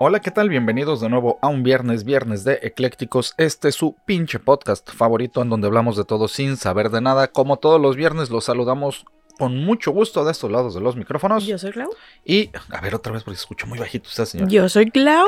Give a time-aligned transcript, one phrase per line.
[0.00, 0.48] Hola, ¿qué tal?
[0.48, 3.34] Bienvenidos de nuevo a un viernes, viernes de Eclécticos.
[3.36, 7.32] Este es su pinche podcast favorito en donde hablamos de todo sin saber de nada.
[7.32, 9.06] Como todos los viernes, los saludamos
[9.40, 11.44] con mucho gusto de estos lados de los micrófonos.
[11.46, 11.90] Yo soy Clau.
[12.24, 14.48] Y, a ver, otra vez porque se escucha muy bajito usted, señor.
[14.48, 15.26] Yo soy Clau.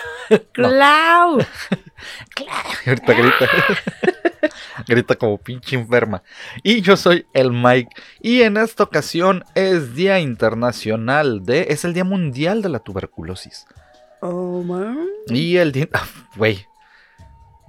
[0.52, 1.38] Clau.
[2.86, 3.50] Ahorita grita.
[4.88, 6.22] grita como pinche enferma.
[6.62, 7.90] Y yo soy el Mike.
[8.22, 11.66] Y en esta ocasión es Día Internacional de.
[11.68, 13.66] Es el Día Mundial de la Tuberculosis.
[14.28, 14.98] Oh, man.
[15.28, 15.88] Y el día.
[15.92, 16.04] ah,
[16.36, 16.66] Güey.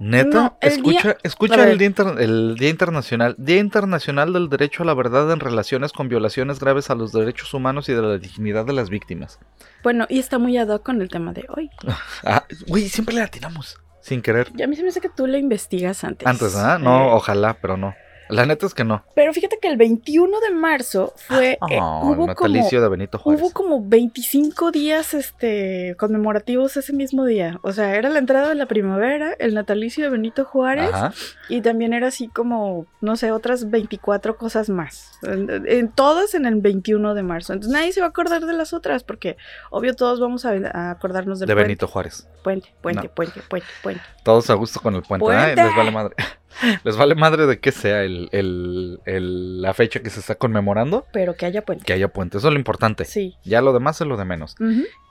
[0.00, 3.34] Neta, No, escucha, día- escucha el día, el día Internacional.
[3.36, 7.52] Día Internacional del Derecho a la Verdad en relaciones con violaciones graves a los derechos
[7.52, 9.40] humanos y de la dignidad de las víctimas.
[9.82, 11.68] Bueno, y está muy ad hoc con el tema de hoy.
[12.24, 13.76] Ah, güey, siempre le atinamos.
[14.00, 14.48] Sin querer.
[14.56, 16.26] Y a mí se me hace que tú lo investigas antes.
[16.28, 16.78] Antes, ¿ah?
[16.78, 17.92] No, ojalá, pero no.
[18.28, 19.04] La neta es que no.
[19.14, 21.58] Pero fíjate que el 21 de marzo fue.
[21.60, 21.78] Oh, el
[22.18, 22.82] hubo natalicio como.
[22.82, 23.42] de Benito Juárez.
[23.42, 27.58] Hubo como 25 días este, conmemorativos ese mismo día.
[27.62, 31.12] O sea, era la entrada de la primavera, el natalicio de Benito Juárez Ajá.
[31.48, 35.12] y también era así como, no sé, otras 24 cosas más.
[35.22, 37.52] En, en- todas en el 21 de marzo.
[37.52, 39.36] Entonces nadie se va a acordar de las otras porque,
[39.70, 41.66] obvio, todos vamos a, a acordarnos del De puente.
[41.68, 42.28] Benito Juárez.
[42.44, 43.14] Puente, puente, No.
[43.14, 44.00] puente, puente, puente.
[44.22, 45.24] Todos a gusto con el puente.
[45.24, 45.60] ¡Puente!
[45.60, 46.14] Ay, les vale madre.
[46.84, 51.06] Les vale madre de que sea el, el- el- la fecha que se está conmemorando.
[51.12, 51.84] Pero que haya puente.
[51.84, 52.38] Que haya puente.
[52.38, 53.04] Eso es lo importante.
[53.04, 53.36] Sí.
[53.44, 54.56] Ya lo demás es lo de menos.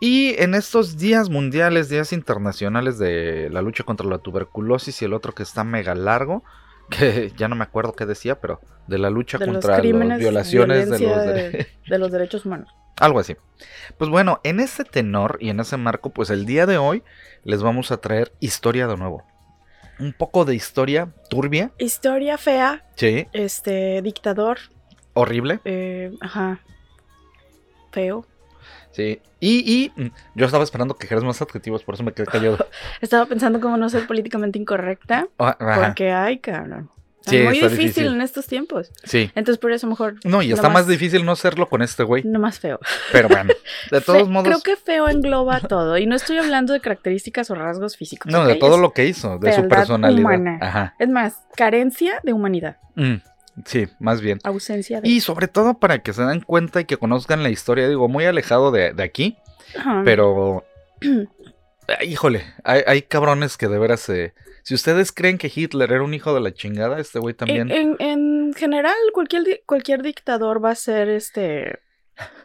[0.02, 5.14] Y en estos días mundiales, días internacionales de la lucha contra la tuberculosis y el
[5.14, 6.44] otro que está mega largo,
[6.90, 10.90] que ya no me acuerdo qué decía, pero de la lucha De contra las violaciones
[10.90, 12.70] de violencia los de- dere- De los derechos humanos.
[13.00, 13.36] Algo así.
[14.00, 17.04] Pues bueno, en ese tenor y en ese marco, pues el día de hoy
[17.44, 19.24] les vamos a traer historia de nuevo.
[20.00, 24.58] Un poco de historia turbia, Historia fea, sí, este, dictador,
[25.14, 26.60] horrible, eh, ajá,
[27.92, 28.26] feo.
[28.92, 29.20] sí.
[29.40, 32.58] Y, y mm, yo estaba esperando que dijeras más adjetivos, por eso me quedé callado.
[33.02, 36.90] Estaba pensando cómo no ser políticamente incorrecta, Ah, ajá, porque ay, cabrón.
[37.28, 38.08] Está Sí, muy está difícil, difícil.
[38.14, 38.92] en estos tiempos.
[39.04, 39.32] Sí.
[39.36, 42.24] Entonces por eso mejor No, y está más difícil no serlo con este güey.
[42.24, 42.80] no más feo.
[43.12, 43.54] Pero bueno,
[43.92, 44.48] de todos Fe- modos.
[44.48, 45.98] Creo que feo engloba todo.
[45.98, 48.32] Y no estoy hablando de características o rasgos físicos.
[48.32, 50.20] No, de todo Es- lo que hizo, de su personalidad.
[50.22, 50.58] humana.
[50.62, 50.96] Ajá.
[51.00, 52.78] Es más, carencia de humanidad.
[52.96, 53.16] Mm,
[53.66, 54.40] sí, más bien.
[54.44, 55.10] Ausencia de.
[55.10, 58.26] Y sobre todo para que se den cuenta y que conozcan la historia, digo, muy
[58.26, 59.38] alejado de, de aquí,
[59.78, 60.02] Ajá.
[60.06, 60.64] pero.
[61.90, 64.10] Ah, Híjole, hay, hay cabrones que de veras.
[64.10, 64.34] eh,
[64.68, 67.72] si ustedes creen que Hitler era un hijo de la chingada, este güey también.
[67.72, 71.80] En, en- en general, cualquier, cualquier dictador va a ser este.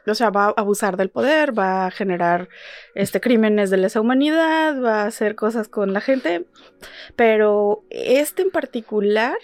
[0.06, 2.48] O sea, va a abusar del poder, va a generar
[2.94, 6.46] este crímenes de lesa humanidad, va a hacer cosas con la gente.
[7.16, 9.36] Pero este en particular,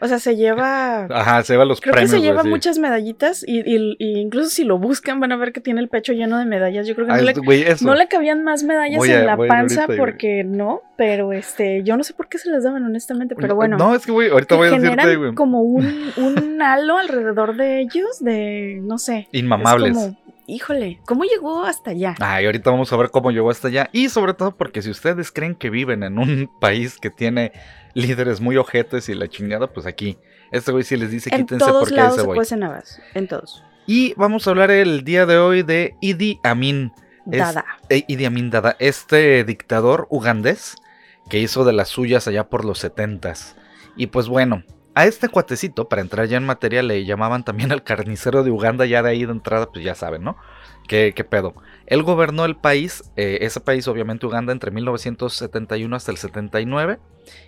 [0.00, 1.04] o sea, se lleva.
[1.04, 2.10] Ajá, se va a los Creo premios.
[2.12, 2.50] que se lleva güey, sí.
[2.50, 5.88] muchas medallitas y, y- y incluso si lo buscan van a ver que tiene el
[5.88, 6.86] pecho lleno de medallas.
[6.86, 9.34] Yo creo que Ah, no, le, güey, no le cabían más medallas Voy en la
[9.34, 9.98] a panza ahorita, güey.
[9.98, 13.76] porque no, pero este, yo no sé por qué se las daban honestamente, pero bueno
[13.76, 15.34] No, es que, güey, ahorita voy a decirte, güey.
[15.34, 19.28] como un, un halo alrededor de ellos de, no sé.
[19.32, 19.94] es Inmamables.
[19.94, 20.16] como,
[20.50, 22.14] híjole, ¿cómo llegó hasta allá?
[22.20, 23.88] Ay, ahorita vamos a ver cómo llegó hasta allá.
[23.92, 27.52] Y sobre todo porque si ustedes creen que viven en un país que tiene
[27.94, 30.18] líderes muy ojetes y la chingada, pues aquí.
[30.52, 32.36] Este güey sí les dice en quítense todos porque ahí lados se se voy.
[32.36, 33.62] cuecen habas, en todos.
[33.86, 36.92] Y vamos a hablar el día de hoy de Idi Amin.
[37.30, 37.64] Es- Dada.
[37.88, 40.74] eh, Idi Amin Dada, este dictador ugandés
[41.28, 43.56] que hizo de las suyas allá por los setentas.
[43.96, 44.64] Y pues bueno,
[44.94, 48.86] a este cuatecito, para entrar ya en materia, le llamaban también al carnicero de Uganda,
[48.86, 50.36] ya de ahí de entrada, pues ya saben, ¿no?
[50.88, 51.54] ¿Qué, pedo?
[51.90, 56.98] Él gobernó el país, eh, ese país obviamente Uganda, entre 1971 hasta el 79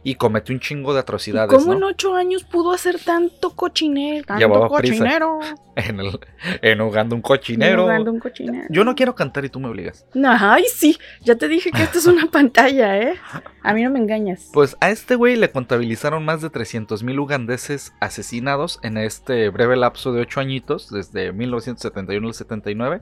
[0.04, 1.78] y cometió un chingo de ¿Y atrocidades, ¿Cómo ¿no?
[1.78, 4.24] en ocho años pudo hacer tanto cochinero?
[4.26, 5.38] Tanto Llevaba cochinero.
[5.74, 6.20] En, el-
[6.60, 7.84] en Uganda un cochinero.
[7.84, 8.66] Jugando un cochinero.
[8.68, 10.04] Yo no quiero cantar y tú me obligas.
[10.12, 10.98] No, ay, sí.
[11.22, 13.14] Ya te dije que esto es una pantalla, ¿eh?
[13.62, 14.50] A mí no me engañas.
[14.52, 19.76] Pues a este güey le contabilizaron más de 300 mil ugandeses asesinados en este breve
[19.76, 23.00] lapso de 8 añitos, desde 1971 al 79.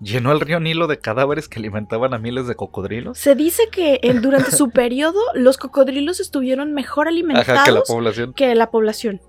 [0.00, 3.18] Llenó el río Nilo de cadáveres que alimentaban a miles de cocodrilos.
[3.18, 7.82] Se dice que en- durante su periodo los cocodrilos estuvieron mejor alimentados Ajá, que la
[7.82, 8.32] población.
[8.34, 9.20] que la población.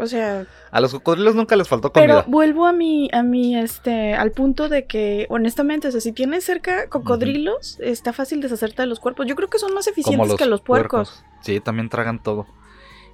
[0.00, 2.24] O sea, A los cocodrilos nunca les faltó pero comida.
[2.28, 6.44] vuelvo a mi, a mi, este, al punto de que, honestamente, o sea, si tienes
[6.44, 9.26] cerca cocodrilos, está fácil deshacerte de los cuerpos.
[9.26, 11.24] Yo creo que son más eficientes que los puercos.
[11.42, 12.46] Sí, también tragan todo.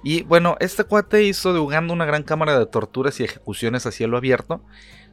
[0.05, 3.91] Y bueno, este cuate hizo de Uganda una gran cámara de torturas y ejecuciones a
[3.91, 4.61] cielo abierto,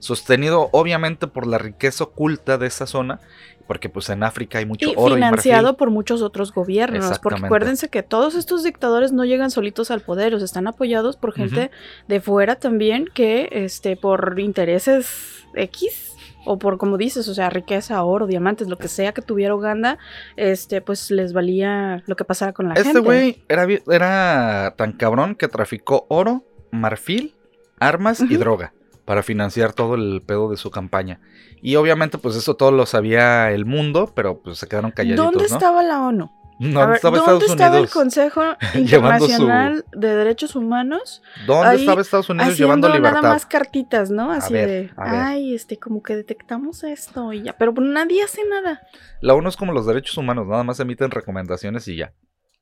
[0.00, 3.18] sostenido obviamente por la riqueza oculta de esa zona,
[3.66, 7.42] porque pues en África hay mucho Y oro financiado y por muchos otros gobiernos, porque
[7.42, 11.32] acuérdense que todos estos dictadores no llegan solitos al poder, o sea, están apoyados por
[11.32, 11.70] gente
[12.06, 16.11] de fuera también que, este, por intereses X
[16.44, 19.98] o por como dices, o sea, riqueza, oro, diamantes, lo que sea que tuviera Uganda,
[20.36, 23.00] este, pues les valía lo que pasara con la Este gente.
[23.00, 27.34] güey era, era tan cabrón que traficó oro, marfil,
[27.78, 28.72] armas y droga
[29.04, 31.20] para financiar todo el pedo de su campaña.
[31.60, 35.48] Y obviamente pues eso todo lo sabía el mundo, pero pues se quedaron calladitos, ¿Dónde
[35.48, 35.54] ¿no?
[35.54, 36.30] estaba la ONU?
[36.70, 37.88] No, ver, estaba ¿Dónde Estados estaba Unidos.
[37.90, 38.42] el Consejo
[38.72, 41.22] su- Internacional de Derechos Humanos?
[41.46, 43.20] ¿Dónde ahí estaba Estados Unidos llevando libertad?
[43.22, 44.30] nada más cartitas, ¿no?
[44.30, 48.80] Así ver, de, ay, este, como que detectamos esto y ya, pero nadie hace nada.
[49.20, 52.14] La ONU es como los derechos humanos, nada más emiten recomendaciones y ya.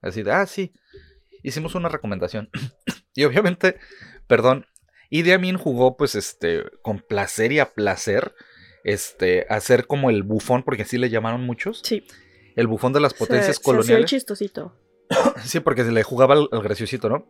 [0.02, 0.72] Así de, ah, sí,
[1.42, 2.48] hicimos una recomendación.
[3.14, 3.76] y obviamente,
[4.26, 4.66] perdón,
[5.10, 8.34] Idi Amin jugó pues este, con placer y a placer,
[8.84, 12.04] este, a ser como el bufón, porque así le llamaron muchos, Sí.
[12.56, 14.10] El bufón de las potencias se, se hacía el coloniales.
[14.10, 14.72] chistosito.
[15.44, 17.26] Sí, porque se le jugaba al, al graciosito, ¿no?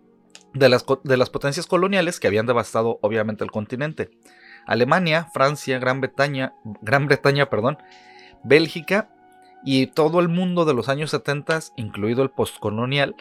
[0.52, 4.11] De las, de las potencias coloniales que habían devastado obviamente el continente.
[4.67, 7.78] Alemania, Francia, Gran Bretaña, Gran Bretaña, perdón,
[8.44, 9.11] Bélgica
[9.64, 13.14] y todo el mundo de los años 70, incluido el postcolonial,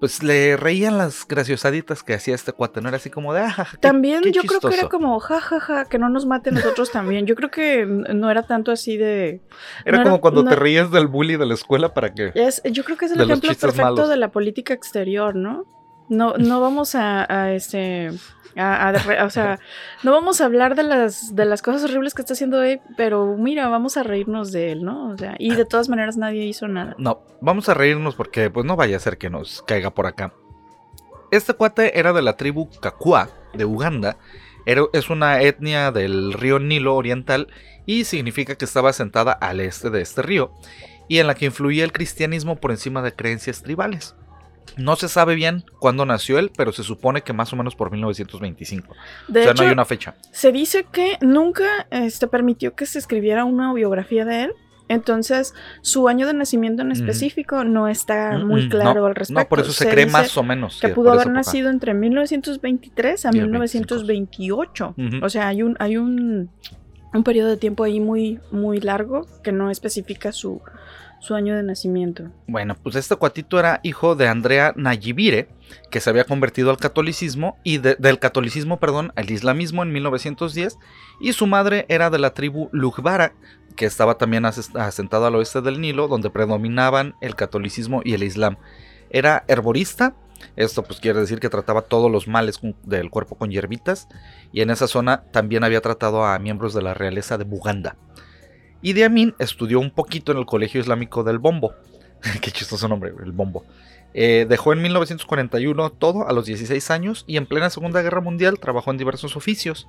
[0.00, 2.88] pues le reían las graciosaditas que hacía este cuate, ¿no?
[2.88, 4.88] Era así como de, ah, qué- También qué yo creo que era chistoso".
[4.90, 7.26] como, ja, ja, ja, que no nos maten nosotros también.
[7.26, 9.42] Yo creo que no era tanto así de...
[9.84, 12.30] Era no como cuando no- te ríes del bully de la escuela para que...
[12.34, 14.08] Es, yo creo que es el ejemplo perfecto malos.
[14.08, 15.64] de la política exterior, ¿no?
[16.08, 18.10] No, no vamos a, este...
[18.56, 18.92] A,
[19.24, 19.60] o sea,
[20.02, 23.36] no vamos a hablar de las, de las cosas horribles que está haciendo él, pero
[23.36, 25.10] mira, vamos a reírnos de él, ¿no?
[25.10, 26.96] O sea, y de todas maneras nadie hizo nada.
[26.98, 30.32] No, vamos a reírnos porque pues no vaya a ser que nos caiga por acá.
[31.30, 34.16] Este cuate era de la tribu Kakua de Uganda.
[34.66, 37.48] Era- es una etnia del río Nilo Oriental
[37.86, 40.50] y significa que estaba asentada al este de este río
[41.06, 44.16] y en la que influía el cristianismo por encima de creencias tribales.
[44.76, 47.90] No se sabe bien cuándo nació él, pero se supone que más o menos por
[47.90, 48.94] 1925.
[49.28, 50.14] De o sea, hecho, no hay una fecha.
[50.32, 54.52] se dice que nunca este, permitió que se escribiera una biografía de él.
[54.90, 59.14] Entonces, su año de nacimiento en específico no está Mm, muy mm, claro no, al
[59.14, 59.40] respecto.
[59.42, 60.80] No, por eso se, Se cree más o menos.
[60.80, 64.94] que sí, pudo haber nacido entre 1923 a Y el 1928.
[64.96, 65.24] Ujú.
[65.24, 66.48] O sea, hay un hay un,
[67.12, 70.62] un periodo de tiempo ahí muy muy largo que no especifica su,
[71.20, 72.30] su año de nacimiento.
[72.46, 75.48] Bueno, pues este cuatito era hijo de Andrea Nayibire,
[75.90, 80.78] que se había convertido al catolicismo y de- del catolicismo, perdón, al islamismo en 1910,
[81.20, 83.32] y su madre era de la tribu Lugbara,
[83.76, 88.56] que estaba también asentada al oeste del Nilo, donde predominaban el catolicismo y el islam.
[89.10, 90.14] Era herborista,
[90.56, 94.08] esto pues quiere decir que trataba todos los males del cuerpo con hierbitas,
[94.52, 97.96] y en esa zona también había tratado a miembros de la realeza de Buganda.
[98.80, 101.74] Idi Amin estudió un poquito en el Colegio Islámico del Bombo.
[102.40, 103.64] Qué chistoso nombre, el Bombo.
[104.14, 108.58] Eh, dejó en 1941 todo a los 16 años y en plena Segunda Guerra Mundial
[108.58, 109.86] trabajó en diversos oficios.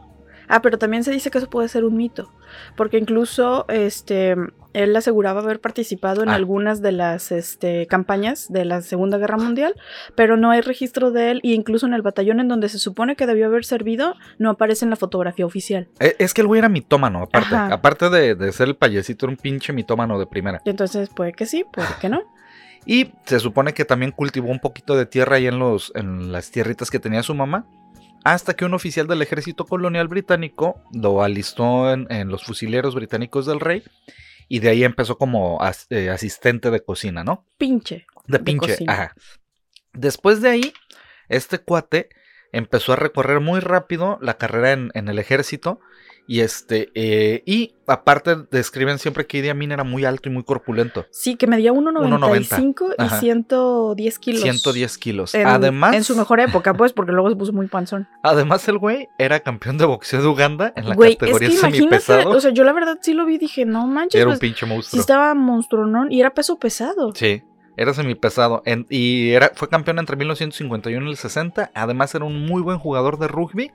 [0.49, 2.29] Ah, pero también se dice que eso puede ser un mito,
[2.75, 4.35] porque incluso este
[4.73, 6.35] él aseguraba haber participado en Ah.
[6.35, 9.75] algunas de las este, campañas de la Segunda Guerra Mundial,
[10.15, 13.15] pero no hay registro de él y incluso en el batallón en donde se supone
[13.15, 15.87] que debió haber servido no aparece en la fotografía oficial.
[15.99, 17.55] Eh, es que el güey era mitómano, aparte.
[17.55, 17.73] Ajá.
[17.73, 20.61] Aparte de, de ser el payasito, era un pinche mitómano de primera.
[20.65, 22.21] Entonces puede que sí, puede que no.
[22.85, 26.49] Y se supone que también cultivó un poquito de tierra ahí en, los, en las
[26.51, 27.65] tierritas que tenía su mamá.
[28.23, 33.45] Hasta que un oficial del ejército colonial británico lo alistó en, en los fusileros británicos
[33.45, 33.83] del rey.
[34.47, 37.45] Y de ahí empezó como as- eh, asistente de cocina, ¿no?
[37.57, 38.05] Pinche.
[38.27, 38.77] De pinche.
[38.87, 39.13] Ajá.
[39.93, 40.73] Después de ahí,
[41.29, 42.09] este cuate
[42.51, 45.79] empezó a recorrer muy rápido la carrera en, en el ejército.
[46.31, 50.43] Y este, eh, y aparte describen siempre que Idi Amin era muy alto y muy
[50.43, 51.07] corpulento.
[51.09, 53.19] Sí, que medía 1,95 y Ajá.
[53.19, 54.41] 110 kilos.
[54.43, 55.33] 110 kilos.
[55.33, 58.07] En, además, En su mejor época, pues, porque luego se puso muy panzón.
[58.23, 61.55] además el güey era campeón de boxeo de Uganda en la Güey, es categoría que
[61.55, 62.37] imagínate, semipesado.
[62.37, 64.39] o sea, yo la verdad sí lo vi y dije, no manches, era un pues,
[64.39, 64.99] pinche sí monstruo.
[65.01, 67.11] estaba monstruonón y era peso pesado.
[67.15, 67.41] Sí,
[67.75, 68.61] era semipesado.
[68.65, 71.71] En- y era, fue campeón entre 1951 y el 60.
[71.73, 73.71] Además, era un muy buen jugador de rugby.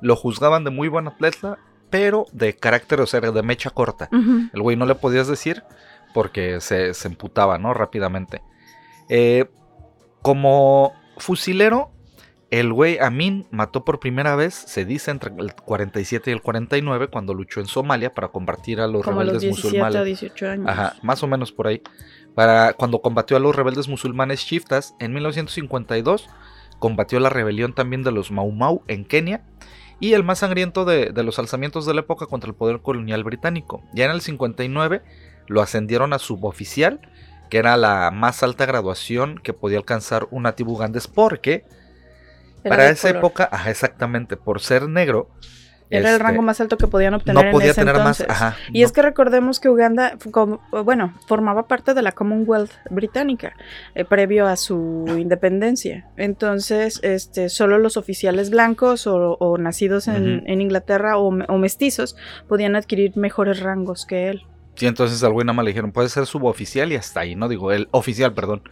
[0.00, 1.58] Lo juzgaban de muy buen atleta,
[1.90, 4.08] pero de carácter, o sea, de mecha corta.
[4.12, 5.62] El güey no le podías decir
[6.14, 7.74] porque se, se emputaba, ¿no?
[7.74, 8.42] Rápidamente.
[9.08, 9.46] Eh,
[10.22, 11.90] como fusilero,
[12.50, 17.08] el güey Amin mató por primera vez, se dice, entre el 47 y el 49,
[17.08, 20.00] cuando luchó en Somalia para combatir a los Como a los rebeldes 17 musulmanes.
[20.00, 20.66] o 18 años.
[20.68, 21.82] Ajá, más o menos por ahí.
[22.34, 26.28] Para cuando combatió a los rebeldes musulmanes shiftas en 1952,
[26.78, 29.44] combatió la rebelión también de los Mau Mau en Kenia
[30.00, 33.24] y el más sangriento de, de los alzamientos de la época contra el poder colonial
[33.24, 33.84] británico.
[33.92, 35.02] Ya en el 59
[35.46, 37.00] lo ascendieron a suboficial,
[37.50, 41.66] que era la más alta graduación que podía alcanzar un nativo ugandés, porque
[42.64, 43.10] Era para esa color.
[43.10, 45.30] época, ajá, exactamente, por ser negro,
[45.90, 48.28] Era el este, rango más alto que podían obtener no podía en ese tener entonces.
[48.28, 52.12] más, ajá, Y no es que recordemos que Uganda, como- bueno, formaba parte de la
[52.12, 53.54] Commonwealth británica
[53.96, 56.06] eh, previo a su independencia.
[56.16, 62.16] Entonces, este, solo los oficiales blancos o, o nacidos en, Inglaterra o, me- o mestizos
[62.48, 64.42] podían adquirir mejores rangos que él.
[64.76, 67.48] Sí, entonces al güey nada más le dijeron, puede ser suboficial y hasta ahí, ¿no?
[67.48, 68.62] Digo, el oficial, perdón.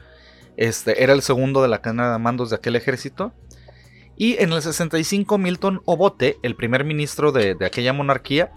[0.57, 3.33] Este, era el segundo de la cadena de mandos de aquel ejército.
[4.21, 8.51] Y en el 65, Milton Obote, el primer ministro de, de aquella monarquía,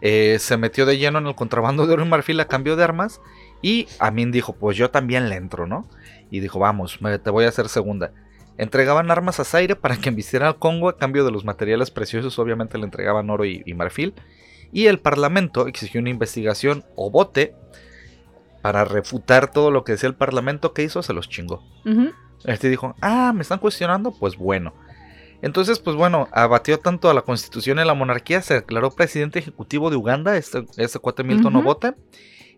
[0.00, 2.84] eh, se metió de lleno en el contrabando de oro y marfil a cambio de
[2.84, 3.20] armas.
[3.62, 5.88] Y Amin dijo, pues yo también le entro, ¿no?
[6.30, 8.12] Y dijo, vamos, me- te voy a hacer segunda.
[8.58, 12.38] Entregaban armas a Zaire para que embistiera al Congo a cambio de los materiales preciosos,
[12.38, 14.14] obviamente le entregaban oro y, y marfil.
[14.72, 17.54] Y el Parlamento exigió una investigación o vote
[18.62, 20.72] para refutar todo lo que decía el Parlamento.
[20.72, 21.02] ¿Qué hizo?
[21.02, 21.62] Se los chingó.
[21.84, 22.10] Ujú.
[22.44, 24.12] Este dijo, ah, ¿me están cuestionando?
[24.12, 24.72] Pues bueno.
[25.42, 29.40] Entonces, pues bueno, abatió tanto a la constitución y a la monarquía, se declaró presidente
[29.40, 31.56] ejecutivo de Uganda, este, este cuate Milton.
[31.56, 31.94] Obote,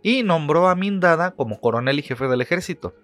[0.03, 2.95] y nombró a Mindada como coronel y jefe del ejército.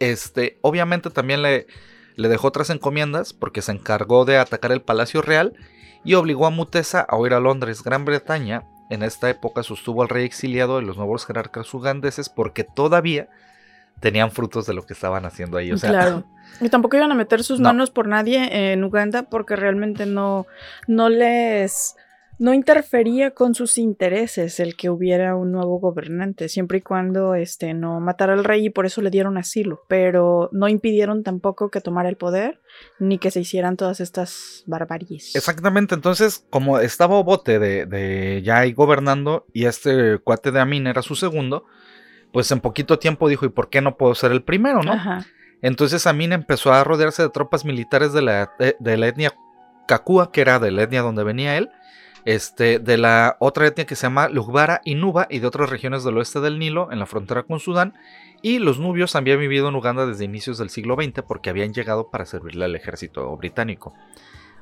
[0.00, 1.68] Este, obviamente también le,
[2.16, 5.54] le dejó otras encomiendas porque se encargó de atacar el Palacio Real
[6.04, 8.64] y obligó a Mutesa a huir a Londres, Gran Bretaña.
[8.90, 13.28] En esta época sostuvo al rey exiliado y los nuevos jerarcas ugandeses porque todavía
[14.00, 15.72] tenían frutos de lo que estaban haciendo ahí.
[15.72, 16.24] O sea, claro.
[16.60, 17.68] Y tampoco iban a meter sus No.
[17.68, 20.46] manos por nadie en Uganda porque realmente no,
[20.88, 21.94] no les
[22.40, 27.74] no interfería con sus intereses el que hubiera un nuevo gobernante, siempre y cuando este
[27.74, 31.80] no matara al rey y por eso le dieron asilo, pero no impidieron tampoco que
[31.80, 32.60] tomara el poder
[33.00, 35.34] ni que se hicieran todas estas barbaries.
[35.34, 40.86] Exactamente, entonces como estaba Obote de, de ya ahí gobernando y este cuate de Amin
[40.86, 41.64] era su segundo,
[42.32, 44.92] pues en poquito tiempo dijo, ¿y por qué no puedo ser el primero, no?
[44.92, 45.26] Ajá.
[45.62, 49.34] Entonces Amin empezó a rodearse de tropas militares de la, de, de la etnia
[49.86, 51.70] Kakua, que era de la etnia donde venía él,
[52.24, 56.04] este, de la otra etnia que se llama Lugbara y Nuba y de otras regiones
[56.04, 57.94] del oeste del Nilo, en la frontera con Sudán,
[58.42, 62.10] y los nubios habían vivido en Uganda desde inicios del siglo XX porque habían llegado
[62.10, 63.94] para servirle al ejército británico.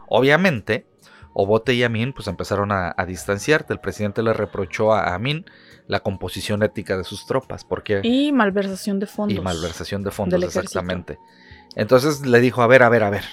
[0.09, 0.87] Obviamente,
[1.35, 3.67] Obote y Amin pues empezaron a, a distanciar.
[3.69, 5.45] El presidente le reprochó a Amin
[5.89, 9.39] la composición ética de sus tropas, porque Y malversación de fondos.
[9.39, 11.19] y malversación de fondos, exactamente.
[11.75, 13.25] Entonces le dijo, a ver, a ver, a ver,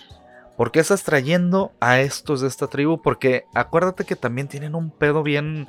[0.58, 3.02] ¿por qué estás trayendo a estos de esta tribu?
[3.02, 5.68] Porque acuérdate que también tienen un pedo bien,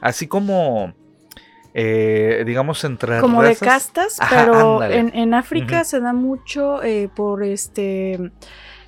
[0.00, 0.92] así como,
[1.72, 7.08] eh, digamos, entre como de castas, Ajá, pero en, en África se da mucho eh,
[7.14, 8.32] por este,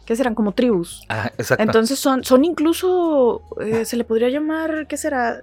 [0.05, 0.35] ¿qué serán?
[0.35, 1.03] Como tribus.
[1.09, 1.63] Ah, exacto.
[1.63, 5.43] Entonces son, son incluso, eh, se le podría llamar, ¿qué será?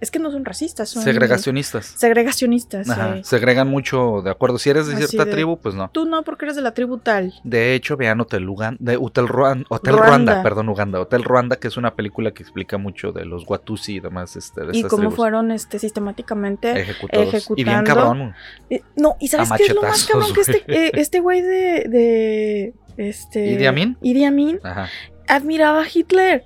[0.00, 1.86] Es que no son racistas, son Segregacionistas.
[1.86, 2.90] segregacionistas.
[2.90, 3.24] Ajá, eh.
[3.24, 4.58] Segregan mucho, de acuerdo.
[4.58, 5.88] Si eres de Así cierta de- tribu, pues no.
[5.92, 7.32] Tú no, porque eres de la tribu tal.
[7.44, 10.08] De hecho, vean Hotel Uganda, de Hotel, Ruan- Hotel Ruanda.
[10.34, 11.00] Ruanda, perdón, Uganda.
[11.00, 14.62] Hotel Ruanda, que es una película que explica mucho de los Watusi y demás este,
[14.62, 16.72] de Y estas cómo tribus fueron este, sistemáticamente.
[16.78, 17.48] ejecutados.
[17.56, 18.34] Y bien ejecutando- cabrón.
[18.70, 20.34] Eh, no, y ¿sabes qué es lo más cabrón?
[20.34, 20.78] Que este, güey.
[20.78, 22.74] eh, este güey de, de.
[22.96, 23.46] Este.
[23.52, 23.96] ¿Idi Amin?
[24.02, 24.88] Idi Amin Ajá.
[25.28, 26.44] admiraba a Hitler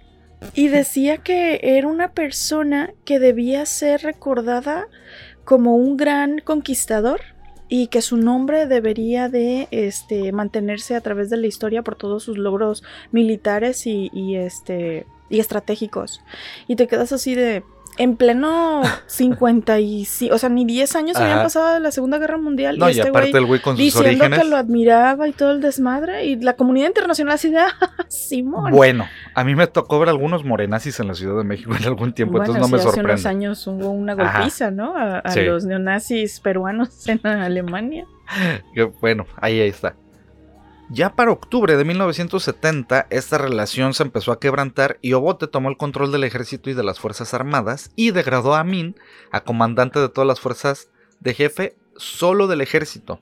[0.54, 4.86] y decía que era una persona que debía ser recordada
[5.44, 7.20] como un gran conquistador
[7.68, 12.22] y que su nombre debería de este, mantenerse a través de la historia por todos
[12.22, 16.22] sus logros militares y, este, y estratégicos.
[16.66, 17.62] Y te quedas así de...
[17.98, 22.78] En pleno 55, o sea, ni 10 años habían pasado de la Segunda Guerra Mundial
[22.78, 24.38] No, y y este aparte el güey con sus diciendo orígenes.
[24.38, 27.72] que lo admiraba y todo el desmadre y la comunidad internacional así de "Ah,
[28.08, 28.70] Simón.
[28.72, 32.12] Bueno, a mí me tocó ver algunos morenazis en la Ciudad de México en algún
[32.12, 33.28] tiempo, Bueno, entonces no me sí, hace unos sorprende.
[33.46, 34.38] años hubo una Ajá.
[34.38, 34.96] golpiza, ¿no?
[34.96, 35.42] A, a Sí.
[35.42, 38.06] los neonazis peruanos en Alemania.
[39.00, 39.96] Bueno, ahí está.
[40.90, 45.76] Ya para octubre de 1970, esta relación se empezó a quebrantar y Obote tomó el
[45.76, 48.96] control del ejército y de las fuerzas armadas y degradó a Amin
[49.30, 50.88] a comandante de todas las fuerzas
[51.20, 53.20] de jefe solo del ejército.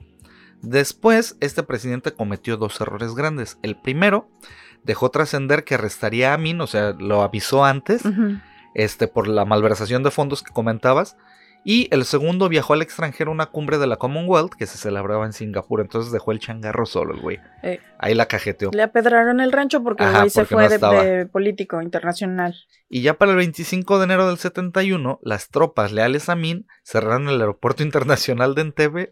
[0.61, 3.57] Después, este presidente cometió dos errores grandes.
[3.61, 4.29] El primero,
[4.83, 8.01] dejó trascender que arrestaría a Amin, o sea, lo avisó antes,
[8.75, 11.17] este, por la malversación de fondos que comentabas.
[11.69, 15.25] Y el segundo viajó al extranjero a una cumbre de la Commonwealth que se celebraba
[15.25, 15.81] en Singapur.
[15.81, 17.39] Entonces dejó el changarro solo el güey.
[17.61, 18.71] Eh, Ahí la cajeteó.
[18.71, 22.55] le apedraron el rancho porque el Ajá, güey se fue no de- de, político internacional.
[22.87, 27.27] Y ya para el 25 de enero del 71, las tropas leales a Min cerraron
[27.27, 29.11] el aeropuerto internacional de Entebbe,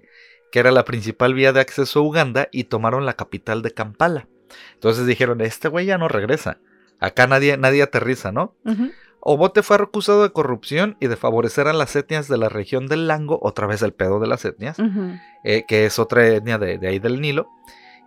[0.50, 4.30] que era la principal vía de acceso a Uganda, y tomaron la capital de Kampala.
[4.76, 6.60] Entonces dijeron, este güey ya no regresa.
[7.02, 8.56] Acá nadie, nadie aterriza, ¿no?
[8.64, 8.92] Ujú.
[9.28, 13.08] Obote fue acusado de corrupción y de favorecer a las etnias de la región del
[13.08, 14.78] Lango, otra vez el pedo de las etnias,
[15.44, 17.50] eh, que es otra etnia de, de ahí del Nilo.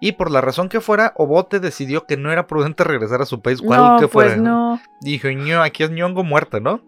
[0.00, 3.40] Y por la razón que fuera, Obote decidió que no era prudente regresar a su
[3.42, 4.30] país, cual No, que fuera.
[4.30, 4.80] pues no.
[5.00, 6.82] Dijo, ño, aquí es ñongo muerta, ¿no?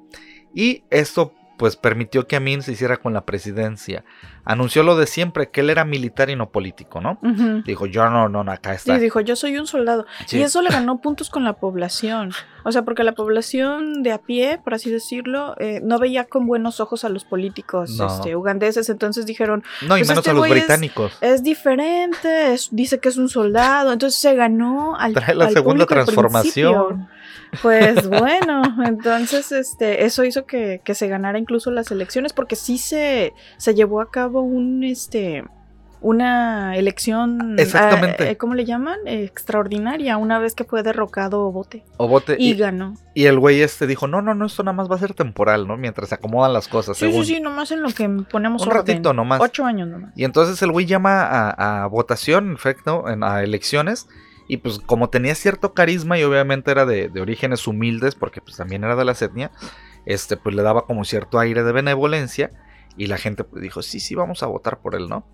[0.55, 4.05] Y esto pues permitió que Amin se hiciera con la presidencia.
[4.45, 7.19] Anunció lo de siempre, que él era militar y no político, ¿no?
[7.67, 8.99] Dijo, yo no, no, no, acá Sí, está.
[8.99, 10.07] dijo, yo soy un soldado.
[10.27, 10.39] Sí.
[10.39, 12.33] Y eso le ganó puntos con la población.
[12.65, 16.47] O sea, porque la población de a pie, por así decirlo, eh, no veía con
[16.47, 18.07] buenos ojos a los políticos No.
[18.07, 18.89] este, ugandeses.
[18.91, 21.13] Entonces dijeron, No, y pues menos este a los es- británicos.
[21.21, 23.93] es diferente, es- dice que es un soldado.
[23.93, 27.09] Entonces se ganó al Trae la al segunda transformación.
[27.63, 32.79] Pues bueno, entonces este, eso hizo que, que se ganara incluso las elecciones, porque sí
[32.79, 35.45] se, se llevó a cabo un este
[36.03, 38.31] una elección Exactamente.
[38.31, 38.99] ah, ¿cómo le llaman?
[39.07, 42.37] Extraordinaria, una vez que fue derrocado Obote Obote.
[42.39, 42.95] y, Y, ganó.
[43.15, 45.67] y el güey este dijo, no, no, no, esto nada más va a ser temporal,
[45.67, 45.77] ¿no?
[45.77, 46.97] Mientras se acomodan las cosas.
[46.97, 47.27] Sí, según.
[47.27, 48.81] sí, sí, nomás en lo que ponemos Un orden.
[48.87, 49.41] ratito nomás.
[49.43, 50.13] Ocho años nomás.
[50.17, 54.09] Y entonces el güey llama a, a votación, en efecto, en, a elecciones.
[54.49, 58.57] Y pues como tenía cierto carisma y obviamente era de, de orígenes humildes, porque pues
[58.57, 59.53] también era de la etnia,
[60.07, 62.51] este, pues le daba como cierto aire de benevolencia.
[62.97, 65.27] Y la gente pues, dijo, sí, sí, vamos a votar por él, ¿no?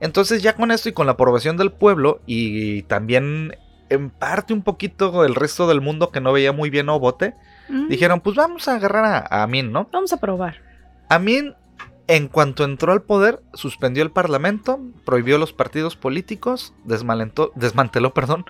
[0.00, 3.56] Entonces ya con esto y con la aprobación del pueblo y también
[3.90, 7.34] en parte un poquito el resto del mundo que no veía muy bien a Obote,
[7.66, 9.88] Mm, dijeron, pues vamos a agarrar a, Amin, ¿no?
[9.90, 10.60] Vamos a probar.
[11.08, 11.54] Amin,
[12.08, 18.44] en cuanto entró al poder, suspendió el parlamento, prohibió los partidos políticos, desmalentó, desmanteló, perdón,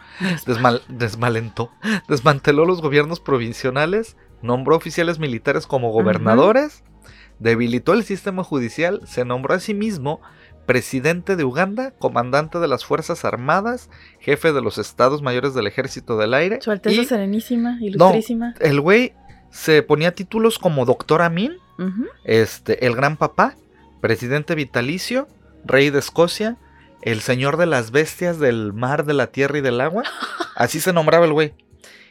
[0.46, 1.70] desmal- desmalentó,
[2.08, 6.82] desmanteló los gobiernos provinciales, nombró oficiales militares como gobernadores,
[7.38, 10.20] debilitó el sistema judicial, se nombró a sí mismo
[10.66, 16.16] presidente de Uganda, comandante de las Fuerzas Armadas, jefe de los Estados Mayores del Ejército
[16.16, 16.60] del Aire.
[16.60, 18.54] Su Alteza y Serenísima, Ilustrísima.
[18.60, 19.12] el güey
[19.50, 21.52] se ponía títulos como Doctor Amin,
[22.24, 23.56] este, el Gran Papá,
[24.00, 25.28] Presidente Vitalicio,
[25.64, 26.56] Rey de Escocia,
[27.02, 30.04] el Señor de las Bestias del Mar, de la Tierra y del Agua.
[30.56, 31.54] Así se nombraba el güey.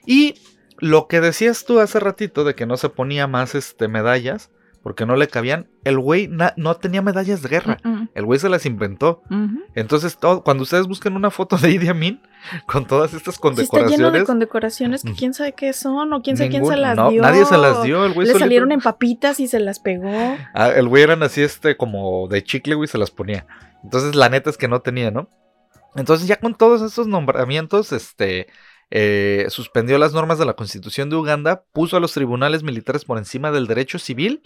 [0.05, 0.35] Y
[0.77, 4.51] lo que decías tú hace ratito de que no se ponía más este, medallas,
[4.83, 7.77] porque no le cabían, el güey no tenía medallas de guerra.
[7.83, 9.23] Mm, El güey se las inventó.
[9.29, 9.57] mm.
[9.75, 12.21] Entonces, todo- cuando ustedes busquen una foto de Idi Amin
[12.67, 15.15] con todas estas Sí, está lleno de condecoraciones, condecoraciones que Mm.
[15.15, 17.21] quién sabe qué son o quién sabe quién se las no, dio.
[17.21, 18.05] nadie se las dio.
[18.05, 20.11] El güey Le solito- salieron en papitas y se las pegó.
[20.53, 23.47] Ah, el güey eran así, este, como de chicle, güey, se las ponía.
[23.85, 25.29] Entonces, la neta es que no tenía, ¿no?
[25.95, 28.47] Entonces, ya con todos estos nombramientos, este,
[28.95, 33.17] eh, suspendió las normas de la constitución de Uganda, puso a los tribunales militares por
[33.17, 34.41] encima del derecho civil,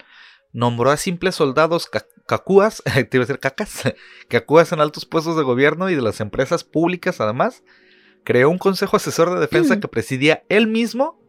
[0.53, 3.83] nombró a simples soldados ca- cacúas, te iba a decir cacas,
[4.29, 7.63] cacúas en altos puestos de gobierno y de las empresas públicas, además,
[8.23, 9.79] creó un consejo asesor de defensa Mm.
[9.79, 11.19] que presidía él mismo.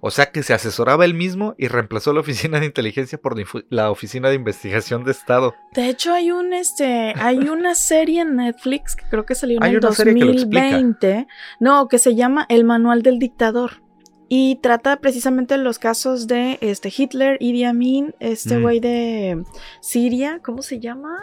[0.00, 3.34] O sea que se asesoraba él mismo y reemplazó la oficina de inteligencia por
[3.70, 5.54] la oficina de investigación de Estado.
[5.72, 9.62] De hecho, hay un este, hay una serie en Netflix que creo que salió en
[9.64, 10.64] Hay el una serie que lo explica.
[10.72, 11.26] 2020.
[11.60, 13.82] No, que se llama El Manual del Dictador.
[14.28, 18.62] Y trata precisamente los casos de este Hitler, Idi Amin, este Mm.
[18.62, 19.44] güey de
[19.80, 21.16] Siria, ¿cómo se llama?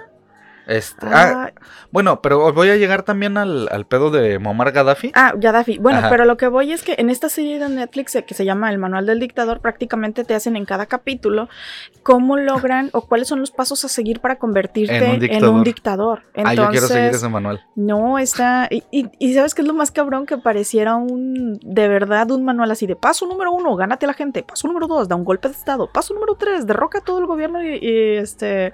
[0.68, 1.52] Este, ah, Ah,
[1.92, 5.12] bueno, pero voy a llegar también al, al pedo de Muammar Gaddafi.
[5.14, 5.78] Ah, Gaddafi.
[5.78, 6.10] Bueno, Ajá.
[6.10, 8.70] pero lo que voy es que en esta serie de Netflix eh, que se llama
[8.72, 11.50] El Manual del Dictador, prácticamente te hacen en cada capítulo
[12.02, 15.64] cómo logran o cuáles son los pasos a seguir para convertirte En un en un
[15.64, 16.24] dictador.
[16.44, 17.62] ah, yo quiero seguir ese manual.
[17.76, 18.68] no está.
[18.70, 21.60] Y, y- y sabes qué es lo más cabrón que pareciera un.
[21.62, 24.44] De verdad, un manual así de paso número uno, gánate a la gente.
[24.44, 25.90] Paso número dos, da un golpe de estado.
[25.92, 28.74] Paso número tres, derroca todo el gobierno y, y, este.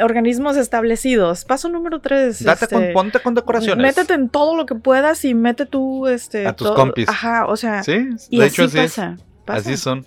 [0.00, 1.44] Organismos establecidos.
[1.44, 2.42] Paso número tres.
[2.44, 3.82] Date este, con, ponte con decoraciones.
[3.82, 6.46] Métete en todo lo que puedas y mete tú, este.
[6.46, 7.08] A tus compis.
[7.08, 7.82] Ajá, o sea.
[7.82, 8.90] Sí, Y de así hecho así es.
[8.96, 9.16] pasa.
[9.46, 10.06] Así son.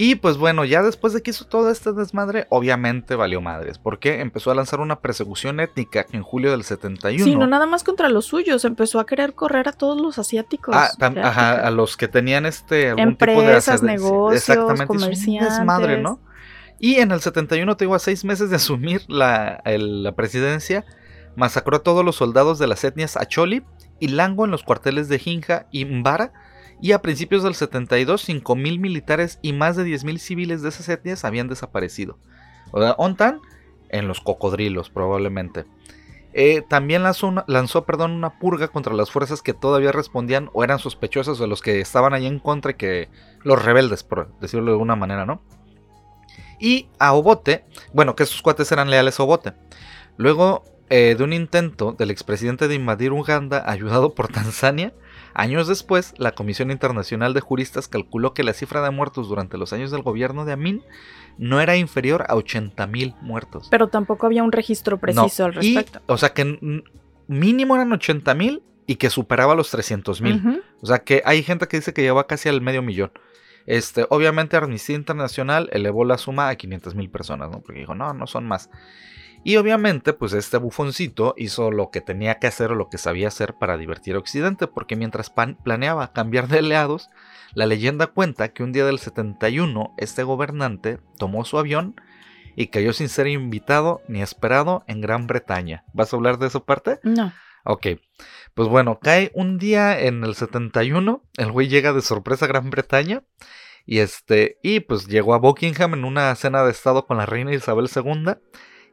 [0.00, 3.78] Y pues bueno, ya después de que hizo todo este desmadre, obviamente valió madres.
[3.78, 7.24] Porque empezó a lanzar una persecución étnica en julio del 71.
[7.24, 8.64] Sí, no nada más contra los suyos.
[8.64, 10.72] Empezó a querer correr a todos los asiáticos.
[10.76, 15.56] Ah, ajá, a los que tenían este algún tipo de Empresas, negocios, Exactamente, un comerciantes.
[15.58, 16.20] desmadre, ¿no?
[16.78, 20.84] Y en el 71, te digo, a seis meses de asumir la, la presidencia,
[21.34, 23.64] masacró a todos los soldados de las etnias Acholi
[24.00, 26.32] y Lango en los cuarteles de Jinja y Mbara.
[26.80, 31.24] Y a principios del 72, 5.000 militares y más de 10.000 civiles de esas etnias
[31.24, 32.18] habían desaparecido.
[32.70, 33.40] O sea, Ontan
[33.88, 35.64] en los cocodrilos, probablemente.
[36.34, 40.62] Eh, también lanzó, una, lanzó perdón, una purga contra las fuerzas que todavía respondían o
[40.62, 43.08] eran sospechosas de los que estaban ahí en contra, que
[43.42, 45.42] los rebeldes, por decirlo de alguna manera, ¿no?
[46.58, 49.54] Y a Obote, bueno, que sus cuates eran leales a Obote.
[50.16, 54.92] Luego eh, de un intento del expresidente de invadir Uganda, ayudado por Tanzania,
[55.38, 59.72] Años después, la Comisión Internacional de Juristas calculó que la cifra de muertos durante los
[59.72, 60.82] años del gobierno de Amin
[61.36, 63.68] no era inferior a 80.000 muertos.
[63.70, 66.00] Pero tampoco había un registro preciso al respecto.
[66.06, 66.82] o sea que
[67.28, 70.60] mínimo eran 80.000 y que superaba los 300.000.
[70.80, 73.12] O sea que hay gente que dice que lleva casi al medio millón.
[73.68, 77.60] Este, obviamente Amnistía Internacional elevó la suma a 500.000 personas, ¿no?
[77.60, 78.70] Porque dijo, no, no son más.
[79.44, 83.28] Y obviamente, pues este bufoncito hizo lo que tenía que hacer o lo que sabía
[83.28, 87.10] hacer para divertir a Occidente, porque mientras planeaba cambiar de aliados,
[87.52, 91.94] la leyenda cuenta que un día del 71 este gobernante tomó su avión
[92.56, 95.84] y cayó sin ser invitado ni esperado en Gran Bretaña.
[95.92, 97.00] ¿Vas a hablar de esa parte?
[97.02, 97.34] No.
[97.70, 97.86] Ok,
[98.54, 102.70] pues bueno, cae un día en el 71, el güey llega de sorpresa a Gran
[102.70, 103.24] Bretaña
[103.84, 107.52] y este, y pues llegó a Buckingham en una cena de estado con la reina
[107.52, 108.36] Isabel II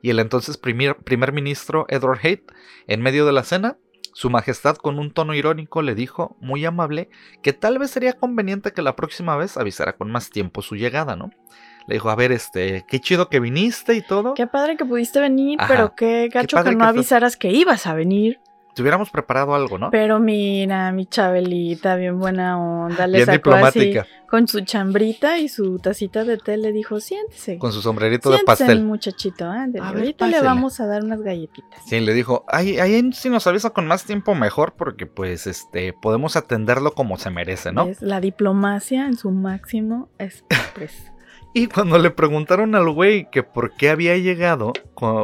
[0.01, 2.51] y el entonces primer, primer ministro Edward Haight,
[2.87, 3.77] en medio de la cena,
[4.13, 7.09] su Majestad con un tono irónico le dijo, muy amable,
[7.43, 11.15] que tal vez sería conveniente que la próxima vez avisara con más tiempo su llegada,
[11.15, 11.31] ¿no?
[11.87, 14.33] Le dijo, a ver, este, qué chido que viniste y todo.
[14.33, 18.41] Qué padre que pudiste venir, pero qué gacho que no avisaras que ibas a venir
[18.81, 19.91] hubiéramos preparado algo, ¿no?
[19.91, 23.07] Pero mira, mi Chabelita, bien buena onda.
[23.07, 24.05] Le bien diplomática.
[24.29, 27.57] con su chambrita y su tacita de té le dijo, siéntese.
[27.57, 28.83] Con su sombrerito de pastel.
[28.83, 31.81] muchachito, ahorita le vamos a dar unas galletitas.
[31.85, 35.93] Sí, le dijo, ay, ahí si nos avisa con más tiempo mejor porque pues este
[35.93, 37.85] podemos atenderlo como se merece, ¿no?
[37.85, 41.11] Es la diplomacia en su máximo express.
[41.57, 44.73] Y cuando le preguntaron al güey que por qué había llegado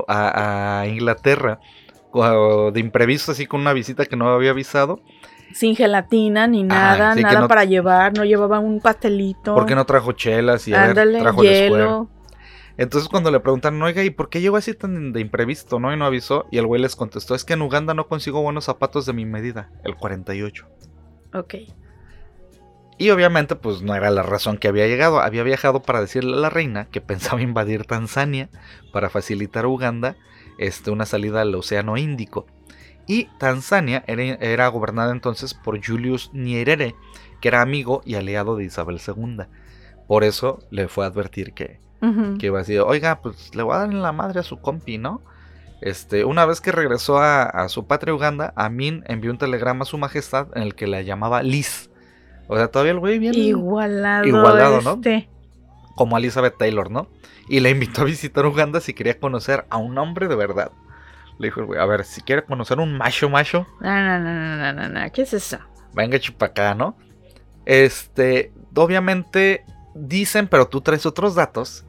[0.07, 1.59] a Inglaterra,
[2.13, 5.01] de imprevisto, así con una visita que no había avisado.
[5.53, 9.53] Sin gelatina ni nada, nada para llevar, no llevaba un pastelito.
[9.53, 12.09] ¿Por qué no trajo chelas y trajo hielo?
[12.77, 15.93] Entonces cuando le preguntan, oiga, ¿y por qué llegó así tan de imprevisto, no?
[15.93, 16.47] Y no avisó.
[16.51, 19.25] Y el güey les contestó, es que en Uganda no consigo buenos zapatos de mi
[19.25, 20.67] medida, el 48.
[21.33, 21.55] Ok.
[22.97, 25.21] Y obviamente pues no era la razón que había llegado.
[25.21, 28.49] Había viajado para decirle a la reina que pensaba invadir Tanzania
[28.93, 30.15] para facilitar a Uganda
[30.61, 32.45] este, una salida al Océano Índico.
[33.07, 36.95] Y Tanzania era, gobernada entonces por Julius Nyerere,
[37.41, 39.39] que era amigo y aliado de Isabel II.
[40.07, 41.79] Por eso le fue a advertir que,
[42.39, 44.61] que iba a decir, oiga, pues le voy a dar en la madre a su
[44.61, 45.21] compi, ¿no?
[45.81, 49.97] Este, una vez que regresó a, su patria Uganda, Amin envió un telegrama a su
[49.97, 51.89] majestad en el que la llamaba Liz.
[52.47, 55.01] O sea, todavía el güey bien igualado, igualado ¿no?
[55.95, 57.07] Como Elizabeth Taylor, ¿no?
[57.51, 60.71] y le invitó a visitar Uganda si quería conocer a un hombre de verdad.
[61.37, 63.67] Le dijo güey, a ver, si quiere conocer un macho macho.
[63.81, 65.59] No, no, no, no, no, no, ¿qué es eso?
[65.93, 66.95] Venga, chupacá, ¿no?
[67.65, 71.85] Este, obviamente dicen, pero tú traes otros datos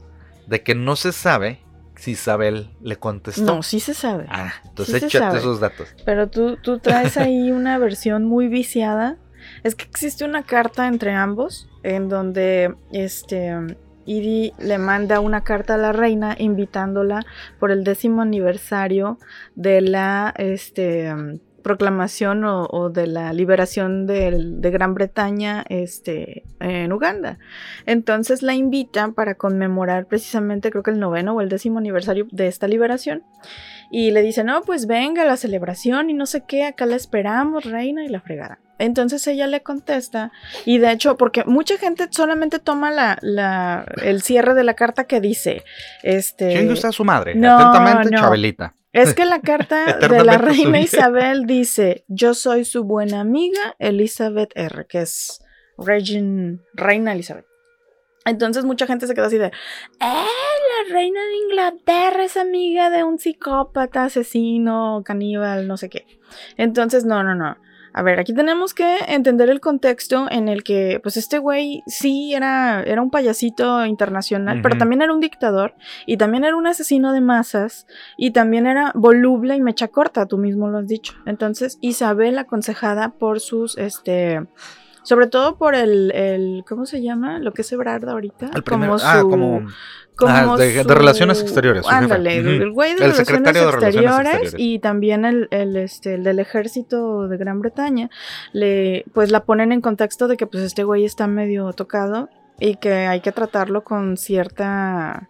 [0.49, 1.61] de que no se sabe
[1.95, 3.45] si Isabel le contestó.
[3.45, 4.27] No, sí se sabe.
[4.29, 5.95] Ah, entonces échate esos datos.
[6.05, 9.17] Pero tú, tú traes ahí una versión muy viciada.
[9.62, 15.75] Es que existe una carta entre ambos en donde este y le manda una carta
[15.75, 17.25] a la reina invitándola
[17.59, 19.19] por el décimo aniversario
[19.55, 21.12] de la este,
[21.62, 27.38] proclamación o, de la liberación de, Gran Bretaña este, en Uganda.
[27.87, 32.49] Entonces la invita para conmemorar precisamente creo que el noveno o el décimo aniversario de
[32.49, 33.23] esta liberación.
[33.91, 37.65] Y le dice, no, pues venga la celebración y no sé qué, acá la esperamos,
[37.65, 38.59] reina, y la fregada.
[38.83, 40.33] Entonces ella le contesta
[40.64, 45.21] y de hecho, porque mucha gente solamente toma la, el cierre de la carta que
[45.21, 45.62] dice,
[46.03, 46.49] este...
[46.49, 47.33] ¿Quién gusta a su madre?
[47.33, 48.75] Atentamente, Chabelita.
[48.92, 54.51] Es que la carta de la reina Isabel dice, yo soy su buena amiga Elizabeth
[54.57, 55.40] R., que es
[55.79, 57.47] Reina Elizabeth.
[58.25, 59.53] Entonces mucha gente se queda así de, ¡eh!
[60.01, 66.05] La reina de Inglaterra es amiga de un psicópata, asesino, caníbal, no sé qué.
[66.57, 67.57] Entonces, no, no, no.
[67.94, 72.35] A ver, aquí tenemos que entender el contexto en el que, pues este güey sí
[72.35, 75.74] era, era un payasito internacional, pero también era un dictador
[76.07, 80.38] y también era un asesino de masas y también era voluble y mecha corta, tú
[80.38, 81.14] mismo lo has dicho.
[81.26, 84.40] Entonces, Isabel aconsejada por sus, este,
[85.02, 87.38] sobre todo por el, el ¿cómo se llama?
[87.40, 88.50] Lo que es Ebrard ahorita.
[88.55, 89.66] El como ah, como
[90.20, 91.87] Ah, de, relaciones exteriores.
[91.88, 97.37] Ándale, el güey de, relaciones, exteriores y también el, el, este, el del ejército de
[97.37, 98.11] Gran Bretaña,
[98.53, 102.29] le, pues la ponen en contexto de que pues este güey está medio tocado
[102.61, 105.29] y que hay que tratarlo con cierta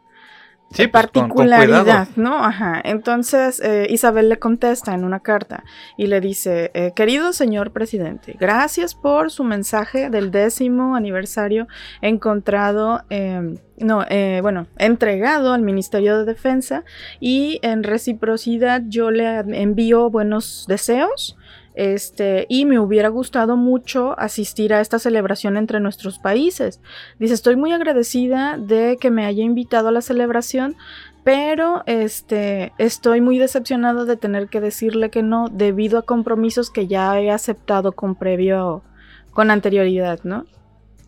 [0.73, 2.09] Sí, pues, particularidad.
[2.17, 2.37] ¿no?
[2.37, 2.81] Ajá.
[2.85, 5.65] Entonces, eh, Isabel le contesta en una carta
[5.97, 11.69] y le dice, eh, querido señor presidente, gracias por su mensaje del décimo aniversario
[12.01, 16.85] encontrado, eh, no, eh, bueno, entregado al Ministerio de Defensa
[17.21, 21.37] y en reciprocidad yo le envío buenos deseos.
[21.75, 26.81] Este, y me hubiera gustado mucho asistir a esta celebración entre nuestros países.
[27.19, 30.77] Dice, estoy muy agradecida de que me haya invitado a la celebración,
[31.25, 36.87] pero este, estoy muy decepcionada de tener que decirle que no debido a compromisos que
[36.87, 38.83] ya he aceptado con previo,
[39.31, 40.45] con anterioridad, ¿no?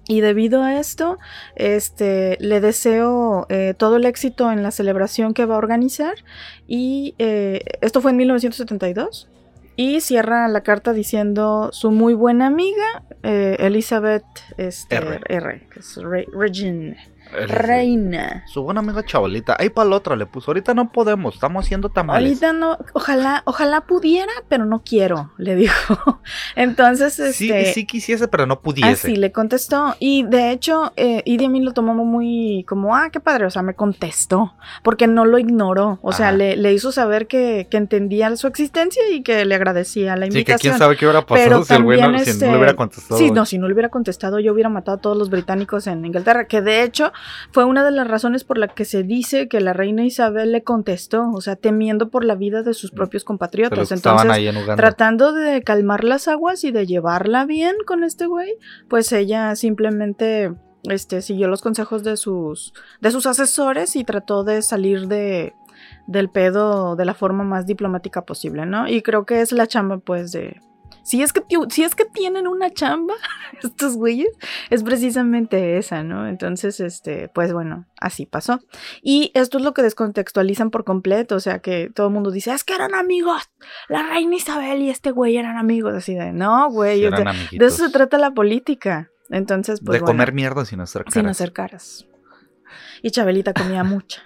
[0.07, 1.19] Y debido a esto,
[1.57, 6.15] este, le deseo eh, todo el éxito en la celebración que va a organizar.
[6.67, 9.29] Y eh, esto fue en 1972.
[9.77, 14.25] Y cierra la carta diciendo su muy buena amiga, eh, Elizabeth
[14.57, 15.21] este, R.
[15.29, 16.97] R, que es Re- Regine,
[17.37, 18.45] El- reina.
[18.47, 19.57] Su buena amiga chavalita.
[19.59, 20.51] Ahí para la otra le puso.
[20.51, 22.29] Ahorita no podemos, estamos haciendo tamales.
[22.43, 26.21] Ahorita no, ojalá, ojalá pudiera, pero no quiero, le dijo.
[26.57, 28.91] Entonces, Sí, este, sí quisiese, pero no pudiese.
[29.09, 29.97] Así le contestó.
[29.99, 33.47] Y de hecho, eh, Idi Amin lo tomó muy como, ah, qué padre.
[33.47, 34.55] O sea, me contestó.
[34.83, 35.99] Porque no lo ignoró.
[36.03, 40.17] O sea, le, le hizo saber que, que entendía su existencia y que le agradecía
[40.17, 40.73] la Sí, que invitación.
[40.73, 42.57] quién sabe qué hubiera Pero pasado si el güey no, también, si no este, le
[42.57, 43.19] hubiera contestado.
[43.19, 46.05] Sí, no, si no le hubiera contestado, yo hubiera matado a todos los británicos en
[46.05, 47.13] Inglaterra, que de hecho
[47.53, 50.63] fue una de las razones por la que se dice que la reina Isabel le
[50.63, 53.93] contestó, o sea, temiendo por la vida de sus propios De compatriotas.
[53.93, 54.77] Entonces, ahí en Uganda.
[54.77, 58.55] tratando de calmar las aguas y de llevarla bien con este güey,
[58.89, 60.53] pues ella simplemente
[60.85, 65.55] este, siguió los consejos de sus, de sus asesores y trató de salir de,
[66.07, 68.89] del pedo de la forma más diplomática posible, ¿no?
[68.89, 70.61] Y creo que es la chamba, pues, de...
[71.05, 73.15] Si es que, si es que tienen una chamba,
[73.63, 74.31] estos güeyes,
[74.71, 76.27] es precisamente esa, ¿no?
[76.27, 78.61] Entonces, este, pues bueno, así pasó.
[79.03, 82.53] Y esto es lo que descontextualizan por completo, o sea, que todo el mundo dice,
[82.53, 83.51] es que eran amigos,
[83.89, 87.33] la reina Isabel y este güey eran amigos, así de, no, güey, Sí, o sea,
[87.53, 89.11] de eso se trata la política.
[89.31, 91.15] Entonces, pues de bueno, comer mierda sin hacer caras.
[91.15, 92.07] sin hacer caras.
[93.03, 94.23] Y Chabelita comía mucha.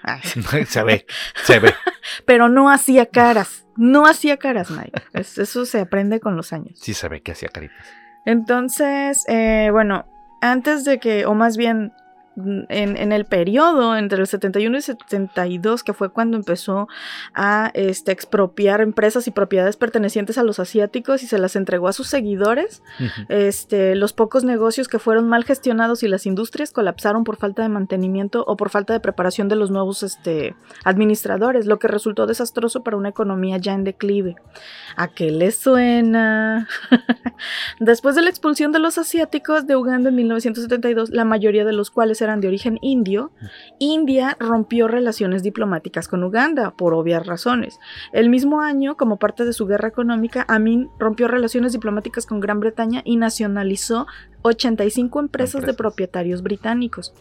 [0.66, 1.06] Se ve,
[1.44, 1.74] se ve.
[2.26, 3.66] pero no hacía caras.
[3.76, 5.02] No hacía caras, Mike.
[5.12, 6.78] Es- Eso se aprende con los años.
[6.80, 7.76] Sí se ve que hacía caritas.
[8.24, 10.06] Entonces, eh, bueno,
[10.40, 11.92] antes de que, o más bien
[12.68, 16.88] en, en el periodo entre el 71 y 72, que fue cuando empezó
[17.34, 21.92] a este, expropiar empresas y propiedades pertenecientes a los asiáticos y se las entregó a
[21.92, 22.82] sus seguidores,
[23.28, 27.68] este, los pocos negocios que fueron mal gestionados y las industrias colapsaron por falta de
[27.68, 32.82] mantenimiento o por falta de preparación de los nuevos este, administradores, lo que resultó desastroso
[32.82, 34.36] para una economía ya en declive.
[34.96, 36.68] ¿A qué le suena?
[37.80, 41.90] Después de la expulsión de los asiáticos de Uganda en 1972, la mayoría de los
[41.90, 43.32] cuales eran de origen indio,
[43.78, 47.78] India rompió relaciones diplomáticas con Uganda, por obvias razones.
[48.12, 52.60] El mismo año, como parte de su guerra económica, Amin rompió relaciones diplomáticas con Gran
[52.60, 54.06] Bretaña y nacionalizó
[54.42, 55.76] 85 empresas, de Empresas.
[55.76, 57.12] propietarios británicos.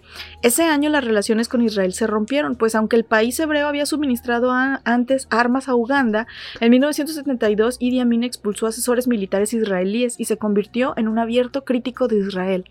[0.43, 4.51] Ese año las relaciones con Israel se rompieron, pues aunque el país hebreo había suministrado
[4.51, 6.27] a- antes armas a Uganda,
[6.59, 12.07] en 1972 Idi Amin expulsó asesores militares israelíes y se convirtió en un abierto crítico
[12.07, 12.65] de Israel.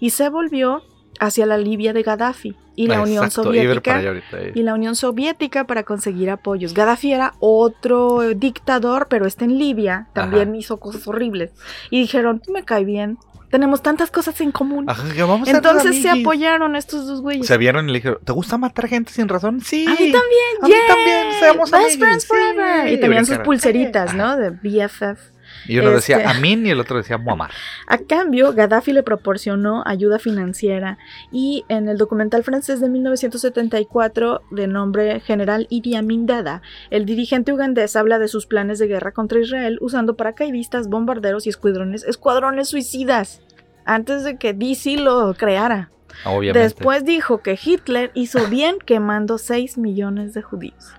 [0.00, 0.82] Y se volvió
[1.18, 4.94] hacia la Libia de Gaddafi y la Unión Exacto, a Soviética ahorita, y la Unión
[4.94, 6.74] Soviética para conseguir apoyos.
[6.74, 11.50] Gaddafi era otro dictador, pero este en Libia también hizo cosas horribles.
[11.90, 13.18] Y dijeron, me cae bien,
[13.50, 14.84] tenemos tantas cosas en común.
[14.88, 16.26] Ajá, que vamos a Entonces se amiguis.
[16.26, 17.46] apoyaron estos dos güeyes.
[17.46, 19.60] Se vieron y le dijeron, ¿te gusta matar gente sin razón?
[19.60, 19.86] Sí.
[19.86, 20.20] a mí también,
[20.62, 20.86] a mí ¡yay!
[20.86, 22.28] también, seamos Best amiguis, friends sí.
[22.28, 22.88] forever.
[22.88, 24.16] Y Y tenían sus pulseritas, Ajá.
[24.16, 24.36] ¿no?
[24.36, 25.37] De BFF.
[25.68, 27.50] Y uno Este- decía Amin y el otro decía Muammar.
[27.86, 30.98] A cambio, Gaddafi le proporcionó ayuda financiera
[31.30, 37.52] y en el documental francés de 1974 de nombre General Idi Amin Dada, el dirigente
[37.52, 42.68] ugandés habla de sus planes de guerra contra Israel usando paracaidistas, bombarderos y escuadrones, escuadrones
[42.68, 43.42] suicidas
[43.84, 45.90] antes de que DC lo creara.
[46.24, 46.60] Obviamente.
[46.60, 50.92] Después dijo que Hitler hizo bien quemando 6 millones de judíos.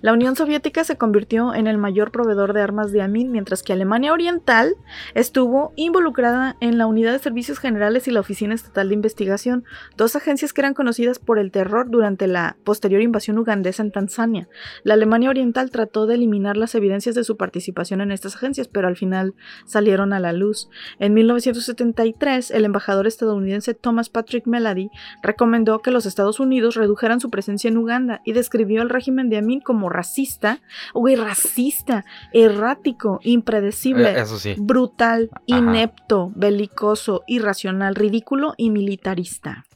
[0.00, 3.72] La Unión Soviética se convirtió en el mayor proveedor de armas de Amin, mientras que
[3.72, 4.74] Alemania Oriental
[5.14, 9.64] estuvo involucrada en la Unidad de Servicios Generales y la Oficina Estatal de Investigación,
[9.96, 14.48] dos agencias que eran conocidas por el terror durante la posterior invasión ugandesa en Tanzania.
[14.82, 18.88] La Alemania Oriental trató de eliminar las evidencias de su participación en estas agencias, pero
[18.88, 19.34] al final
[19.64, 20.68] salieron a la luz.
[20.98, 24.90] En 1973, el embajador estadounidense Thomas Patrick Melody
[25.22, 29.38] recomendó que los Estados Unidos redujeran su presencia en Uganda y describió al régimen de
[29.38, 30.60] Amin como racista,
[30.94, 34.54] güey, racista, errático, impredecible, Eh, eso sí.
[34.56, 35.42] brutal, Ajá.
[35.46, 39.66] inepto, belicoso, irracional, ridículo y militarista.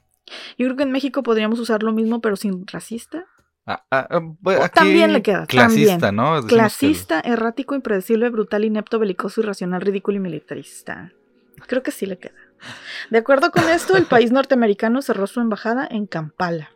[0.57, 3.25] Yo creo que en México podríamos usar lo mismo, pero sin racista.
[3.67, 6.17] Ah, ah, ah, pues, aquí también le queda, Clasista, también.
[6.17, 6.23] ¿no?
[6.37, 11.13] Decimos que el- Clasista, errático, impredecible, brutal, inepto, belicoso, irracional, ridículo y militarista.
[11.67, 12.35] Creo que sí le queda.
[13.11, 16.71] De acuerdo con esto, el país norteamericano cerró su embajada en Kampala.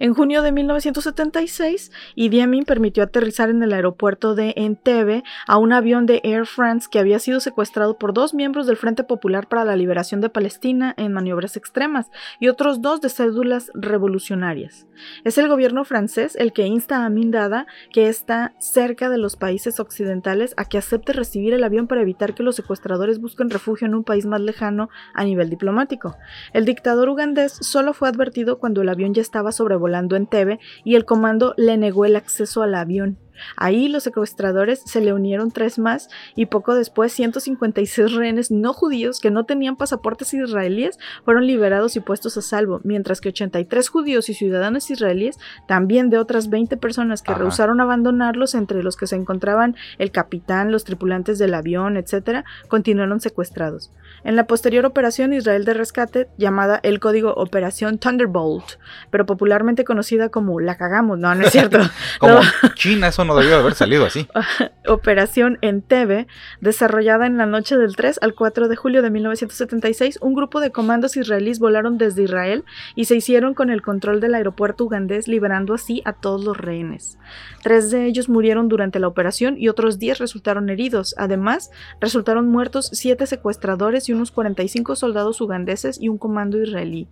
[0.00, 5.72] En junio de 1976, Idi Amin permitió aterrizar en el aeropuerto de Entebbe a un
[5.72, 9.64] avión de Air France que había sido secuestrado por dos miembros del Frente Popular para
[9.64, 14.86] la Liberación de Palestina en maniobras extremas y otros dos de cédulas revolucionarias.
[15.24, 19.34] Es el gobierno francés el que insta a Amin Dada, que está cerca de los
[19.34, 23.88] países occidentales, a que acepte recibir el avión para evitar que los secuestradores busquen refugio
[23.88, 26.16] en un país más lejano a nivel diplomático.
[26.52, 31.04] El dictador ugandés solo fue advertido cuando el avión ya estaba sobrevolando Entebbe y el
[31.04, 33.18] comando le negó el acceso al avión.
[33.56, 39.20] Ahí los secuestradores se le unieron tres más y poco después 156 rehenes no judíos
[39.20, 44.28] que no tenían pasaportes israelíes fueron liberados y puestos a salvo, mientras que 83 judíos
[44.28, 47.40] y ciudadanos israelíes, también de otras 20 personas que Ajá.
[47.40, 53.20] rehusaron abandonarlos, entre los que se encontraban el capitán, los tripulantes del avión, etc., continuaron
[53.20, 53.90] secuestrados.
[54.24, 58.64] En la posterior operación Israel de rescate, llamada el código Operación Thunderbolt,
[59.10, 61.78] pero popularmente conocida como La Cagamos, no, no es cierto,
[62.18, 62.40] Como No.
[62.74, 64.28] China, eso no debió haber salido así.
[64.88, 66.26] Operación Entebbe,
[66.60, 70.72] desarrollada en la noche del 3 al 4 de julio de 1976, un grupo de
[70.72, 75.74] comandos israelíes volaron desde Israel y se hicieron con el control del aeropuerto ugandés, liberando
[75.74, 77.18] así a todos los rehenes.
[77.62, 81.14] Tres de ellos murieron durante la operación y otros 10 resultaron heridos.
[81.18, 87.08] Además, resultaron muertos siete secuestradores y unos 45 soldados ugandeses y un comando israelí.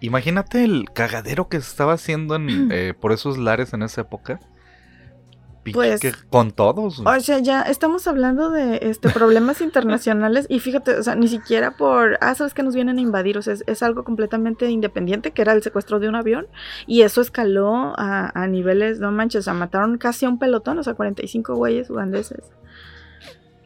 [0.00, 4.40] Imagínate el cagadero que se estaba haciendo en, eh, por esos lares en esa época.
[5.72, 7.00] Pues- con todos.
[7.04, 11.76] O sea, ya estamos hablando de este problemas internacionales y fíjate, o sea, ni siquiera
[11.76, 15.30] por, ah, sabes que nos vienen a invadir, o sea, es, es algo completamente independiente,
[15.30, 16.48] que era el secuestro de un avión,
[16.86, 20.80] y eso escaló a, a niveles, no manches, o sea, mataron casi a un pelotón,
[20.80, 22.50] o sea, 45 güeyes ugandeses.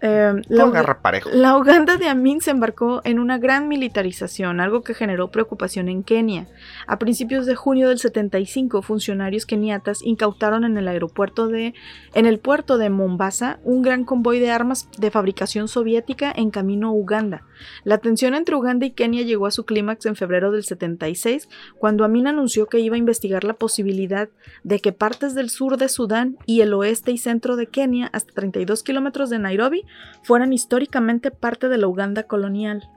[0.07, 1.31] Eh, la, parejo.
[1.33, 6.05] la Uganda de Amin se embarcó en una gran militarización, algo que generó preocupación en
[6.05, 6.47] Kenia.
[6.87, 11.75] A principios de junio del 75, funcionarios keniatas incautaron en el aeropuerto de
[12.15, 16.89] en el puerto de Mombasa un gran convoy de armas de fabricación soviética en camino
[16.89, 17.43] a Uganda.
[17.85, 22.05] La tensión entre Uganda y Kenia llegó a su clímax en febrero del 76, cuando
[22.05, 24.29] Amin anunció que iba a investigar la posibilidad
[24.63, 28.33] de que partes del sur de Sudán y el oeste y centro de Kenia, hasta
[28.35, 29.85] 32 kilómetros de Nairobi,
[30.23, 32.89] fueran históricamente parte de la Uganda colonial.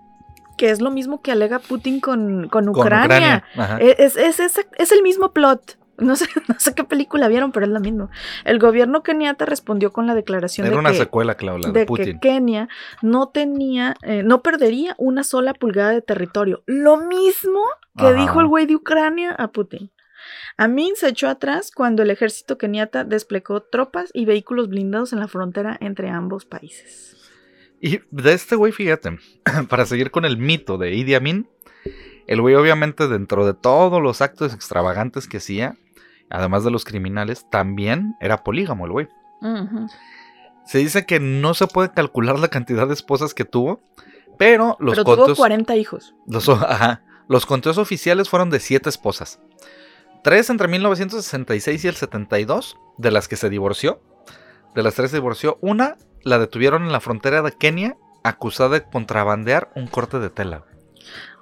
[0.57, 3.43] Que es lo mismo que alega Putin con, con Con Ucrania.
[3.55, 3.77] Ajá.
[3.77, 5.77] Es, es- es- es el mismo plot.
[5.99, 8.09] No sé, no sé qué película vieron, pero es lo mismo.
[8.45, 11.85] El gobierno keniata respondió con la declaración Era de una que, secuela, Claudia, de, de
[11.85, 12.19] que.
[12.21, 12.69] Kenia
[13.01, 16.63] no tenía, eh, no perdería una sola pulgada de territorio.
[16.67, 17.59] Lo mismo
[17.97, 18.13] que Ajá.
[18.13, 19.91] dijo el güey de Ucrania a Putin.
[20.57, 25.27] Amin se echó atrás cuando el ejército keniata desplegó tropas y vehículos blindados en la
[25.27, 27.15] frontera entre ambos países.
[27.81, 29.17] Y de este güey, fíjate,
[29.69, 31.47] para seguir con el mito de Idi Amin,
[32.27, 35.77] el güey obviamente dentro de todos los actos extravagantes que hacía,
[36.29, 39.07] además de los criminales, también era polígamo el güey.
[40.65, 43.81] Se dice que no se puede calcular la cantidad de esposas que tuvo,
[44.37, 46.15] pero los Pero tuvo conteos, 40 hijos.
[46.27, 49.39] los, ajá, los conteos oficiales fueron de siete esposas.
[50.23, 54.01] Tres entre 1966 y el 72, de las que se divorció.
[54.75, 55.57] De las tres se divorció.
[55.61, 60.65] Una la detuvieron en la frontera de Kenia, acusada de contrabandear un corte de tela.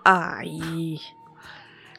[0.05, 1.01] Ay.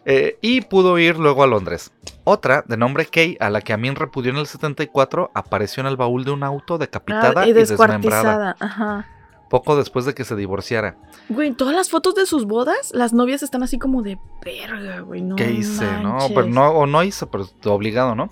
[0.04, 1.92] Eh, y pudo ir luego a Londres.
[2.24, 5.96] Otra, de nombre Kay, a la que Amin repudió en el 74, apareció en el
[5.96, 8.56] baúl de un auto decapitada Ah, y, y desmembrada, descuartizada.
[8.60, 9.06] Ajá.
[9.50, 10.96] Poco después de que se divorciara.
[11.28, 15.22] Güey, todas las fotos de sus bodas, las novias están así como de verga, güey.
[15.22, 15.84] No ¿Qué hice?
[16.02, 18.30] No, pero no, o no hice, pero obligado, ¿no?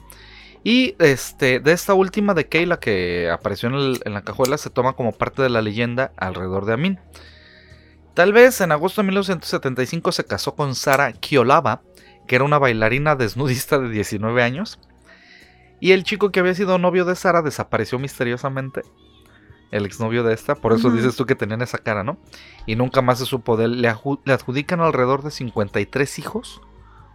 [0.63, 4.59] Y este, de esta última de Kay, la que apareció en, el- en la cajuela,
[4.59, 6.99] se toma como parte de la leyenda alrededor de Amin.
[8.15, 11.83] Tal vez en agosto de 1975 se casó con Sara Kiolava,
[12.27, 14.79] que era una bailarina desnudista de 19 años.
[15.81, 18.83] Y el chico que había sido novio de Sara desapareció misteriosamente.
[19.73, 22.19] El exnovio de esta, por eso dices tú que tenían esa cara, ¿no?
[22.67, 23.83] Y nunca más se supo de él.
[23.83, 26.61] Le, adjudican alrededor de 53 hijos,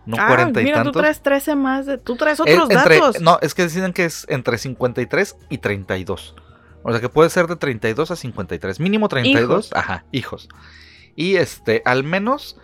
[0.05, 0.93] no Ah, 40 y mira, tantos.
[0.93, 1.97] tú traes 13 más de.
[1.97, 3.21] Tú traes Eh, otros entre- datos.
[3.21, 6.35] No, es que deciden que es entre 53 y 32.
[6.83, 8.79] O sea que puede ser de 32 a 53.
[8.79, 9.67] Mínimo 32.
[9.67, 9.69] Hijos.
[9.75, 10.49] Ajá, hijos.
[11.15, 12.57] Y este, al menos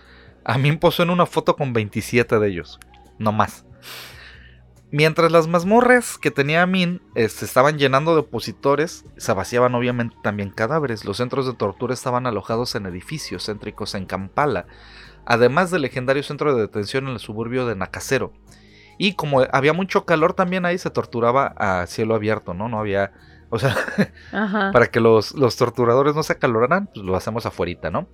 [0.43, 2.80] a mí me posó en una foto con 27 de ellos.
[3.20, 3.64] No más.
[4.90, 10.50] Mientras las mazmorras que tenía Amin se estaban llenando de opositores, se vaciaban obviamente también
[10.50, 11.04] cadáveres.
[11.04, 14.66] Los centros de tortura estaban alojados en edificios céntricos en Kampala,
[15.26, 18.32] además del legendario centro de detención en el suburbio de Nakasero.
[18.98, 22.70] Y como había mucho calor también ahí se torturaba a cielo abierto, ¿no?
[22.70, 23.12] No había,
[23.50, 23.76] o sea,
[24.72, 28.08] para que los, los torturadores no se acaloraran, pues lo hacemos afuera, ¿no?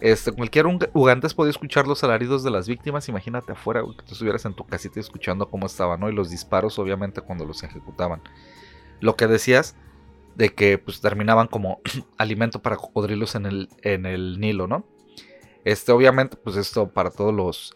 [0.00, 4.12] Este, cualquier ugandes podía escuchar los alaridos de las víctimas, imagínate afuera, güey, que tú
[4.12, 6.08] estuvieras en tu casita escuchando cómo estaban, ¿no?
[6.08, 8.22] Y los disparos, obviamente, cuando los ejecutaban.
[9.00, 9.76] Lo que decías
[10.36, 11.80] de que pues terminaban como
[12.16, 14.86] alimento para cocodrilos en el, en el Nilo, ¿no?
[15.64, 17.74] Este, obviamente, pues esto para todos los,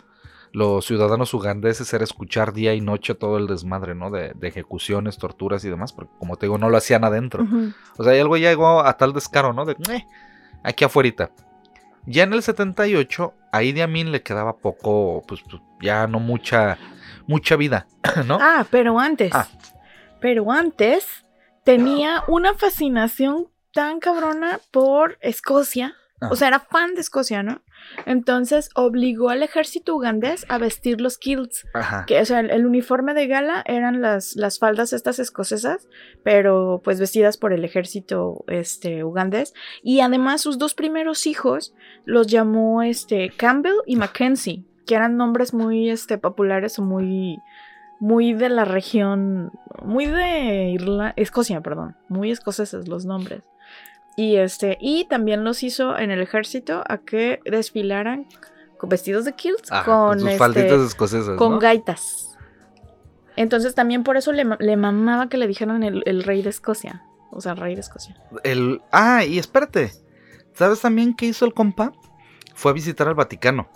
[0.53, 4.11] los ciudadanos ugandeses era escuchar día y noche todo el desmadre, ¿no?
[4.11, 7.47] De, de ejecuciones, torturas y demás, porque como te digo, no lo hacían adentro.
[7.99, 9.67] O sea, y algo ya llegó a tal descaro, ¿no?
[9.67, 10.07] De, "Eh,
[10.63, 11.31] aquí afuera.
[12.07, 16.79] Ya en el 78, a Idi Amin le quedaba poco, pues, pues, ya no mucha,
[17.27, 17.87] mucha vida,
[18.27, 18.39] ¿no?
[18.41, 19.33] Ah, pero antes.
[19.35, 19.49] Ah.
[20.21, 21.07] Pero antes
[21.65, 25.95] tenía una fascinación tan cabrona por Escocia.
[26.21, 26.29] Ah.
[26.31, 27.63] O sea, era fan de Escocia, ¿no?
[28.07, 31.67] Entonces obligó al ejército ugandés a vestir los kilts.
[31.75, 32.05] Ajá.
[32.07, 35.89] Que, o sea, el, el uniforme de gala eran las, las faldas estas escocesas,
[36.23, 39.55] pero pues vestidas por el ejército este, ugandés.
[39.83, 41.75] Y además sus dos primeros hijos
[42.05, 47.39] los llamó este, Campbell y Mackenzie, que eran nombres muy este, populares o muy,
[48.01, 49.51] muy de la región,
[49.83, 53.43] muy de Irla Escocia, perdón, muy escoceses los nombres.
[54.17, 58.27] Y, este, y también los hizo en el ejército a que desfilaran
[58.79, 61.59] con vestidos de kilts Ajá, con, sus este, falditas escocesas, con ¿no?
[61.59, 62.37] gaitas.
[63.37, 67.03] Entonces también por eso le, le mamaba que le dijeran el, el rey de Escocia.
[67.33, 68.17] O sea, el rey de Escocia.
[68.45, 69.93] El, ah, y espérate.
[70.55, 71.93] ¿Sabes también qué hizo el compa?
[72.55, 73.69] Fue a visitar al Vaticano.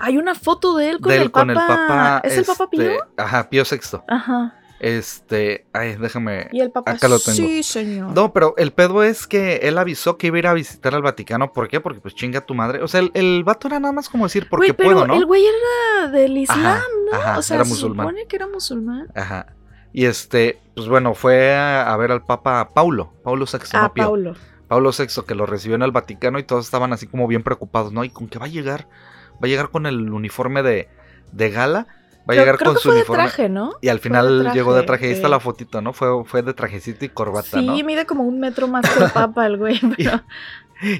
[0.00, 1.40] Hay una foto de él con, de él el, papa.
[1.42, 2.20] con el Papa.
[2.24, 2.82] ¿Es el Papa Pío?
[2.82, 3.98] este, Ajá, Pío VI.
[4.08, 4.58] Ajá.
[4.88, 6.48] Este, ay, déjame.
[6.52, 6.90] Y el Papa.
[6.92, 7.34] Acá lo tengo.
[7.36, 8.12] Sí, señor.
[8.14, 11.00] No, pero el pedo es que él avisó que iba a ir a visitar al
[11.00, 11.54] Vaticano.
[11.54, 11.80] ¿Por qué?
[11.80, 12.82] Porque pues chinga tu madre.
[12.82, 15.14] O sea, el, el vato era nada más como decir, porque Güey, pero puedo, ¿no?
[15.14, 17.16] el güey era del Islam, Ajá, ¿no?
[17.18, 18.08] ajá, o sea, era se musulmán.
[18.08, 19.08] supone que era musulmán.
[19.14, 19.46] Ajá.
[19.94, 23.94] Y este, pues bueno, fue a, a ver al Papa Paulo, Paulo VI, Ah, no.
[23.94, 24.34] Paulo.
[24.68, 27.90] Paulo VI, que lo recibió en el Vaticano y todos estaban así como bien preocupados,
[27.90, 28.04] ¿no?
[28.04, 28.86] ¿Y con qué va a llegar?
[29.34, 30.88] Va a llegar con el uniforme de,
[31.32, 31.86] de gala,
[32.28, 33.22] va a llegar creo con que su fue de uniforme.
[33.24, 33.72] traje, ¿no?
[33.80, 35.92] Y al final de traje, llegó de traje, ahí está la fotito, ¿no?
[35.92, 37.74] Fue, fue de trajecito y corbata, Sí, ¿no?
[37.84, 39.80] mide como un metro más que el Papa, el güey.
[39.96, 40.22] pero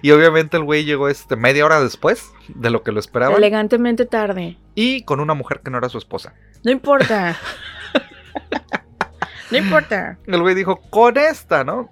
[0.03, 4.07] Y obviamente el güey llegó este media hora después de lo que lo esperaban elegantemente
[4.07, 4.59] tarde.
[4.75, 6.35] y con una mujer que no era su esposa.
[6.63, 7.37] No importa.
[9.51, 10.19] no importa.
[10.27, 11.91] El güey dijo, con esta, ¿no?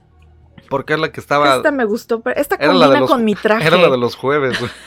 [0.68, 1.56] Porque es la que estaba...
[1.56, 3.66] Esta me gustó, pero esta combina los- con mi traje.
[3.66, 4.58] Era la de los jueves.
[4.58, 4.70] güey.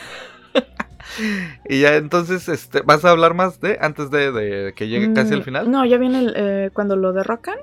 [1.70, 5.34] y ya entonces, este, ¿vas a hablar más de antes de, de que llegue casi
[5.34, 5.72] al Mm, final?
[5.72, 7.58] No, ya viene el, eh, cuando lo derrocan.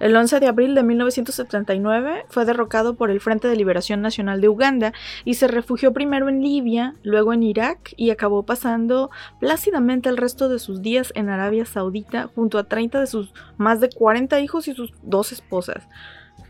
[0.00, 4.48] El 11 de abril de 1979 fue derrocado por el Frente de Liberación Nacional de
[4.48, 4.92] Uganda
[5.24, 10.48] y se refugió primero en Libia, luego en Irak y acabó pasando plácidamente el resto
[10.48, 14.66] de sus días en Arabia Saudita junto a 30 de sus más de 40 hijos
[14.66, 15.86] y sus dos esposas.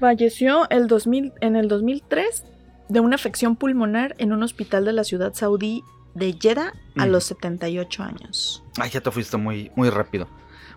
[0.01, 2.45] Falleció el 2000 en el 2003
[2.89, 5.83] de una afección pulmonar en un hospital de la ciudad saudí
[6.15, 7.11] de Jeddah a Mm.
[7.11, 8.63] los 78 años.
[8.79, 10.29] Ay, ya te fuiste muy, muy rápido.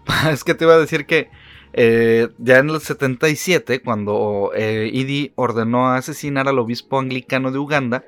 [0.31, 1.29] es que te iba a decir que
[1.73, 8.05] eh, ya en el 77, cuando eh, Idi ordenó asesinar al obispo anglicano de Uganda,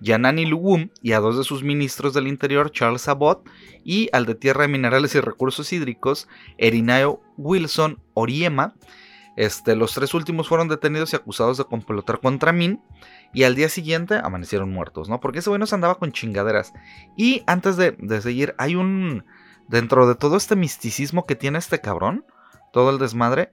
[0.00, 3.48] Yanani Lugum, y a dos de sus ministros del interior, Charles Abbott,
[3.82, 8.74] y al de Tierra, Minerales y Recursos Hídricos, Erinayo Wilson Oriema.
[9.36, 12.80] Este, los tres últimos fueron detenidos y acusados de complotar contra Min.
[13.32, 15.20] Y al día siguiente amanecieron muertos, ¿no?
[15.20, 16.72] Porque ese güey no se andaba con chingaderas.
[17.16, 19.24] Y antes de, de seguir, hay un.
[19.68, 22.24] Dentro de todo este misticismo que tiene este cabrón,
[22.72, 23.52] todo el desmadre,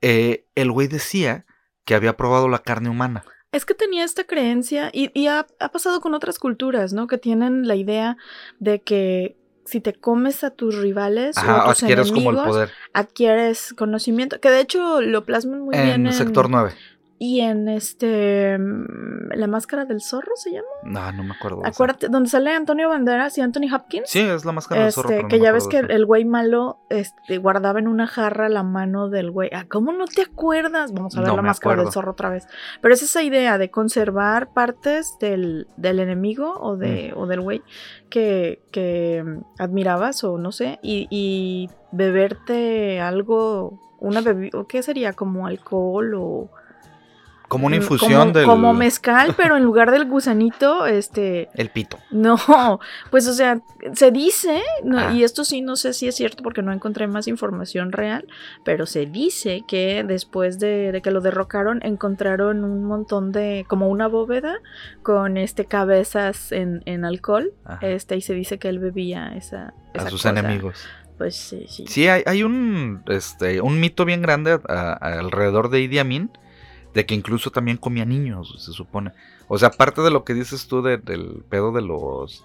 [0.00, 1.46] eh, el güey decía
[1.84, 3.24] que había probado la carne humana.
[3.50, 7.06] Es que tenía esta creencia y, y ha, ha pasado con otras culturas, ¿no?
[7.08, 8.16] Que tienen la idea
[8.60, 12.48] de que si te comes a tus rivales o a tus adquieres como el enemigos,
[12.48, 12.70] poder.
[12.94, 16.72] adquieres conocimiento, que de hecho lo plasman muy bien En en sector 9.
[17.18, 20.68] Y en este mm, la máscara del zorro se llama.
[20.84, 21.56] No, no me acuerdo.
[21.58, 21.70] de esa.
[21.70, 24.08] Acuérdate donde sale Antonio Banderas y Anthony Hopkins.
[24.08, 25.08] Sí, es la máscara del zorro.
[25.10, 28.62] Este, pero que ya ves que el, güey malo este, guardaba en una jarra la
[28.62, 29.50] mano del güey.
[29.52, 30.92] Ah, ¿cómo no te acuerdas?
[30.92, 32.46] Vamos a ver No la máscara del zorro otra vez.
[32.80, 37.18] Pero es esa idea de conservar partes del, del enemigo o, de, Mm.
[37.18, 37.62] o del güey
[38.10, 45.12] que, que mm, admirabas o no sé, y, y beberte algo, una bebida, ¿qué sería?
[45.12, 46.50] Como alcohol o...
[47.48, 48.46] Como una mm, infusión como, del.
[48.46, 51.48] Como mezcal, pero en lugar del gusanito, este...
[51.54, 51.98] El pito.
[52.10, 52.36] No,
[53.10, 53.60] pues o sea,
[53.94, 55.12] se dice, no, Ah.
[55.14, 58.26] y esto sí no sé si es cierto porque no encontré más información real,
[58.64, 63.88] pero se dice que después de, de que lo derrocaron encontraron un montón de, como
[63.88, 64.58] una bóveda
[65.02, 67.86] con este cabezas en, en alcohol, Ajá.
[67.86, 69.68] este, y se dice que él bebía esa...
[69.68, 70.38] a esa sus cosa.
[70.38, 70.86] enemigos.
[71.16, 71.84] Pues sí, sí.
[71.88, 76.30] Sí, hay, hay un, este, un mito bien grande a- a- alrededor de Idi Amin,
[76.98, 79.12] de que incluso también comía niños, se supone.
[79.46, 82.42] O sea, aparte de lo que dices tú de- del pedo de los...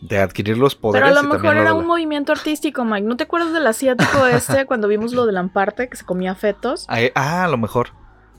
[0.00, 1.10] de adquirir los Pero poderes.
[1.10, 3.06] a lo y mejor lo era un movimiento artístico, Mike.
[3.06, 6.86] ¿No te acuerdas del asiático este cuando vimos lo de Lamparte, que se comía fetos?
[6.88, 7.90] Ah, eh, ah, a lo mejor.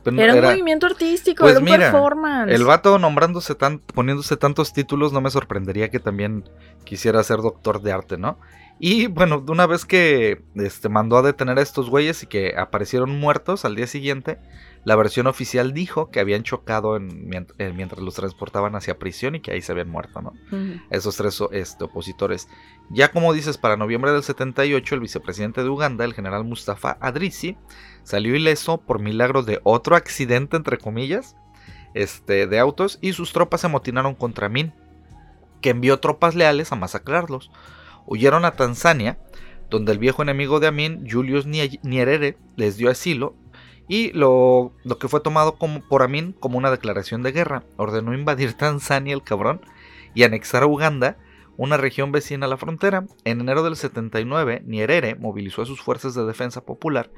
[0.04, 2.52] Pero Era un movimiento artístico, Pues era un mira, performance.
[2.52, 6.44] El vato nombrándose tan, poniéndose tantos títulos, no me sorprendería que también
[6.84, 8.38] quisiera ser doctor de arte, ¿no?
[8.80, 13.18] Y bueno, una vez que este, mandó a detener a estos güeyes y que aparecieron
[13.18, 14.40] muertos al día siguiente,
[14.86, 19.40] la versión oficial dijo que habían chocado en- eh, mientras los transportaban hacia prisión y
[19.40, 20.34] que ahí se habían muerto, ¿no?
[20.90, 22.48] Esos tres este, opositores.
[22.90, 27.58] Ya como dices, para noviembre del 78, el vicepresidente de Uganda, el general Mustafa Adrisi,
[28.04, 31.36] salió ileso por milagro de otro accidente, entre comillas,
[31.94, 34.74] este, de autos, y sus tropas se amotinaron contra Min,
[35.62, 37.52] que envió tropas leales a masacrarlos.
[38.06, 39.18] Huyeron a Tanzania,
[39.70, 43.36] donde el viejo enemigo de Amin, Julius Nyerere, les dio asilo,
[43.88, 47.64] y lo, que fue tomado por Amin como una declaración de guerra.
[47.78, 49.62] Ordenó invadir Tanzania, el cabrón,
[50.14, 51.18] y anexar a Uganda,
[51.58, 53.06] una región vecina a la frontera.
[53.26, 57.12] En enero del 79, Nyerere movilizó a sus fuerzas de defensa popular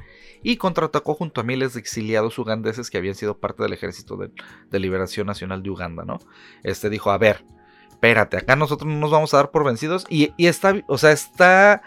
[0.43, 4.79] y contraatacó junto a miles de exiliados ugandeses que habían sido parte del ejército de,
[4.79, 6.19] liberación nacional de Uganda, ¿no?
[6.63, 7.45] Este dijo, a ver,
[7.89, 10.05] espérate, acá nosotros no nos vamos a dar por vencidos.
[10.09, 11.81] Y, está, o sea, está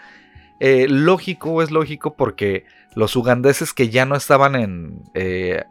[0.59, 2.65] eh, lógico es lógico porque
[2.99, 5.01] los ugandeses que ya no estaban en...
[5.15, 5.63] eh,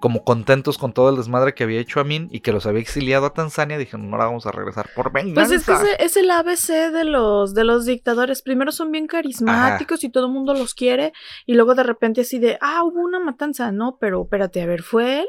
[0.00, 3.26] como contentos con todo el desmadre que había hecho Amin y que los había exiliado
[3.26, 5.42] a Tanzania, dijeron, ahora vamos a regresar por venganza.
[5.46, 8.40] Pues es que ese- es el ABC de los, de los dictadores.
[8.40, 11.12] Primero son bien carismáticos y todo el mundo los quiere.
[11.44, 13.72] Y luego de repente así de, ah, hubo una matanza.
[13.72, 15.26] No, pero espérate, a ver, ¿fue él?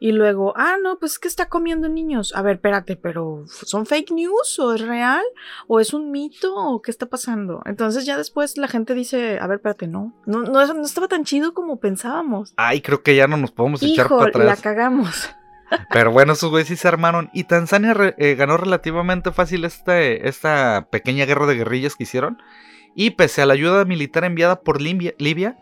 [0.00, 2.32] Y luego, ah, no, pues es que está comiendo niños.
[2.34, 4.58] A ver, espérate, pero ¿son fake news?
[4.58, 5.22] ¿O es real?
[5.66, 6.54] ¿O es un mito?
[6.54, 7.62] ¿O qué está pasando?
[7.66, 10.12] Entonces ya después la gente dice, a ver, espérate, no.
[10.26, 12.52] No, no, no estaba tan chido como pensábamos.
[12.56, 14.60] Ay, creo que ya no nos podemos echar para la atrás.
[14.62, 15.30] cagamos.
[15.90, 17.30] Pero bueno, esos güeyes sí se armaron.
[17.32, 22.38] Y Tanzania re- eh, ganó relativamente fácil este, esta pequeña guerra de guerrillas que hicieron.
[22.94, 25.56] Y pese a la ayuda militar enviada por Libia, Libia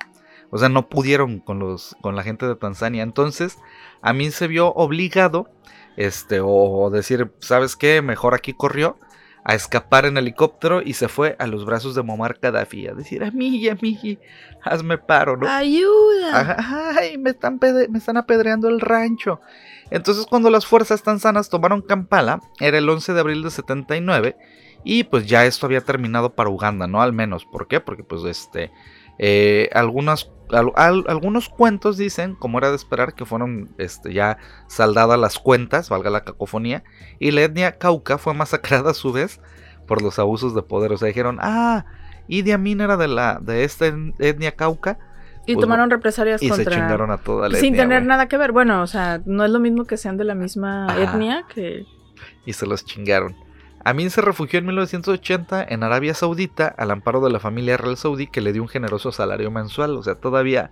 [0.53, 3.03] o sea, no pudieron con, los, con la gente de Tanzania.
[3.03, 3.59] Entonces,
[4.03, 5.49] a mí se vio obligado,
[5.97, 8.03] este, o decir, ¿sabes qué?
[8.03, 8.99] Mejor aquí corrió
[9.45, 12.87] a escapar en helicóptero y se fue a los brazos de Muammar Gaddafi.
[12.87, 14.19] A decir, amigui, amigui,
[14.63, 15.49] hazme paro, ¿no?
[15.49, 16.57] Ayuda.
[16.99, 19.41] Ay, me están, me están apedreando el rancho.
[19.91, 24.37] Entonces cuando las fuerzas tanzanas tomaron Kampala, era el 11 de abril de 79,
[24.85, 27.03] y pues ya esto había terminado para Uganda, ¿no?
[27.03, 27.81] Al menos, ¿por qué?
[27.81, 28.71] Porque pues este,
[29.19, 34.39] eh, algunas, al- al- algunos cuentos dicen, como era de esperar, que fueron este, ya
[34.69, 36.83] saldadas las cuentas, valga la cacofonía,
[37.19, 39.41] y la etnia cauca fue masacrada a su vez
[39.87, 40.93] por los abusos de poder.
[40.93, 41.85] O sea, dijeron, ah,
[42.29, 44.99] Idi Amin era de, la, de esta etnia cauca,
[45.47, 46.75] Y pues, tomaron represalias y se contra...
[46.77, 48.53] chingaron a toda la Sin etnia, tener nada que ver.
[48.53, 51.03] Bueno, o sea, no es lo mismo que sean de la misma Ajá.
[51.03, 51.85] etnia que...
[52.47, 53.35] y se los chingaron.
[53.85, 58.29] Amin se refugió en 1980 en Arabia Saudita al amparo de la familia real saudí
[58.29, 59.97] que le dio un generoso salario mensual.
[59.97, 60.71] O sea, todavía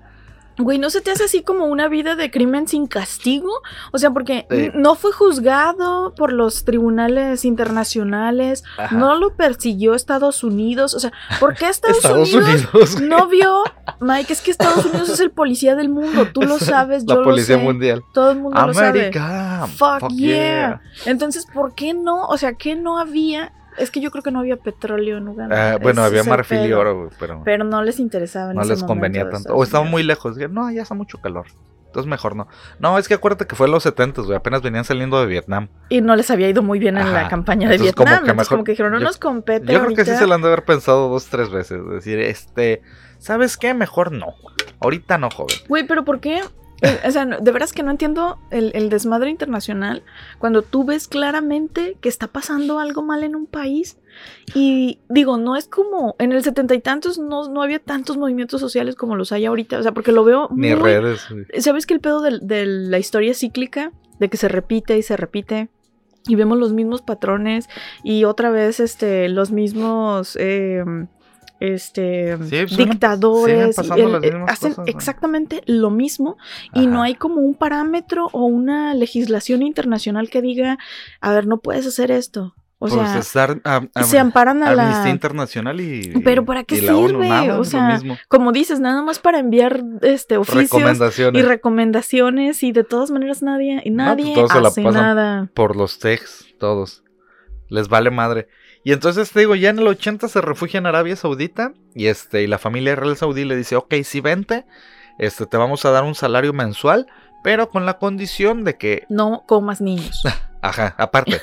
[0.59, 3.51] Güey, ¿no se te hace así como una vida de crimen sin castigo?
[3.93, 4.71] O sea, porque Sí.
[4.75, 8.95] no fue juzgado por los tribunales internacionales, Ajá.
[8.97, 10.95] no lo persiguió Estados Unidos.
[10.95, 13.63] O sea, ¿por qué Estados, Estados Unidos, no vio?
[14.01, 17.23] Mike, es que Estados Unidos es el policía del mundo, tú lo sabes, yo la
[17.25, 18.03] policía lo sé, mundial.
[18.13, 18.89] todo el mundo lo sabe.
[19.01, 19.67] América.
[19.77, 20.81] Fuck, yeah.
[21.07, 22.27] Entonces, ¿por qué no?
[22.27, 23.53] O sea, ¿qué no había?
[23.79, 25.73] Es que yo creo que no había petróleo en Uganda.
[25.75, 28.63] Ah, bueno, había es marfil y oro, güey, pero Pero no les interesaba en no
[28.63, 29.55] ese les convenía tanto.
[29.55, 30.37] O estaban muy lejos.
[30.51, 31.47] No, ya hace mucho calor.
[31.87, 32.47] Entonces mejor no.
[32.79, 34.37] No, es que acuérdate que fue en los 70, güey.
[34.37, 35.69] Apenas venían saliendo de Vietnam.
[35.89, 38.27] Y no les había ido muy bien en la campaña de Entonces, como Vietnam.
[38.27, 40.35] que mejor- como que dijeron, no yo- nos compete Yo creo que sí se lo
[40.35, 41.81] han de haber pensado dos, tres veces.
[41.89, 42.83] Decir, este,
[43.19, 43.75] ¿sabes qué?
[43.75, 44.35] Mejor no.
[44.81, 45.57] Ahorita no, joven.
[45.69, 46.41] Güey, pero ¿por qué?
[46.83, 50.03] Eh, O sea, de veras que no entiendo el, el desmadre internacional
[50.39, 53.99] cuando tú ves claramente que está pasando algo mal en un país.
[54.55, 58.61] Y digo, no es como en el setenta y tantos no, no había tantos movimientos
[58.61, 59.79] sociales como los hay ahorita.
[59.79, 61.27] O sea, porque lo veo Ni muy redes.
[61.59, 63.93] ¿Sabes que el pedo de, la historia cíclica?
[64.19, 65.69] De que se repite y se repite.
[66.27, 67.69] Y vemos los mismos patrones.
[68.03, 70.37] Y otra vez, este, los mismos.
[70.39, 70.85] eh,
[71.61, 73.83] este Sí, suelen- siguen dictadores eh,
[74.49, 74.85] hacen cosas, ¿no?
[74.87, 76.37] exactamente lo mismo
[76.75, 80.79] y no hay como un parámetro o una legislación internacional que diga
[81.21, 84.71] a ver no puedes hacer esto o Pues sea estar a- a- se amparan a
[84.71, 86.15] Amnistía la Internacional y.
[86.25, 87.29] Pero ¿para qué ONU, sirve?
[87.29, 92.73] nada, O sea, como dices nada más para enviar este oficios Recomendaciones y recomendaciones y
[92.73, 95.51] de todas maneras nadie y No, pues nadie hace nada.
[95.53, 97.05] por los techs, todos.
[97.69, 98.49] Les vale madre.
[98.83, 102.43] Y entonces te digo, ya en el 80 se refugia en Arabia Saudita y este
[102.43, 104.65] y la familia real saudí le dice, ok, sí vente,
[105.19, 107.07] este te vamos a dar un salario mensual,
[107.45, 110.23] pero con la condición de que, No comas niños.
[110.63, 111.41] ajá, aparte,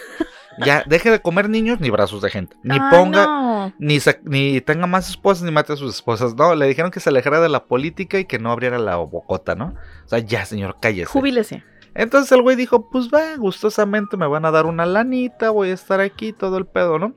[0.65, 3.73] ya deje de comer niños ni brazos de gente, ni Ay, ponga, no.
[3.77, 6.33] ni, ni tenga más esposas ni mate a sus esposas.
[6.35, 9.53] No, le dijeron que se alejara de la política y que no abriera la bocota,
[9.53, 9.75] ¿no?
[10.05, 11.11] O sea, ya, señor, cállese.
[11.11, 11.63] Júbilese.
[11.97, 15.73] Entonces el güey dijo, pues va, gustosamente me van a dar una lanita, voy a
[15.73, 17.15] estar aquí, todo el pedo, ¿no?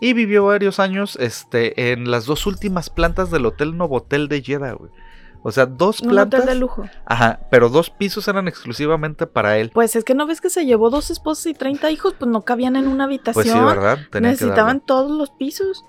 [0.00, 4.72] Y vivió varios años este, en las dos últimas plantas del Hotel Novotel de Jeddah,
[4.74, 4.90] güey.
[5.42, 6.42] O sea, dos Un plantas.
[6.42, 6.84] hotel de lujo.
[7.06, 9.70] Ajá, pero dos pisos eran exclusivamente para él.
[9.74, 12.42] Pues es que no ves que se llevó dos esposas y 30 hijos, pues no
[12.42, 13.34] cabían en una habitación.
[13.34, 13.98] Pues sí, ¿verdad?
[14.12, 15.84] Tenía Necesitaban todos los pisos.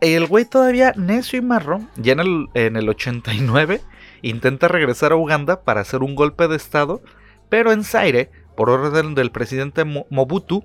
[0.00, 3.82] El güey todavía necio y marro, ya en el, en el 89,
[4.22, 7.02] intenta regresar a Uganda para hacer un golpe de estado,
[7.50, 10.64] pero en Zaire, por orden del presidente Mo- Mobutu,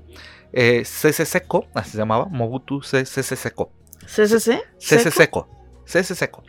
[0.53, 3.71] eh, Seko, así se llamaba, Mobutu Sese Seko,
[4.05, 4.61] ¿CCC?
[4.77, 5.49] Sese ¿Seco?
[5.83, 6.43] Sese Seko.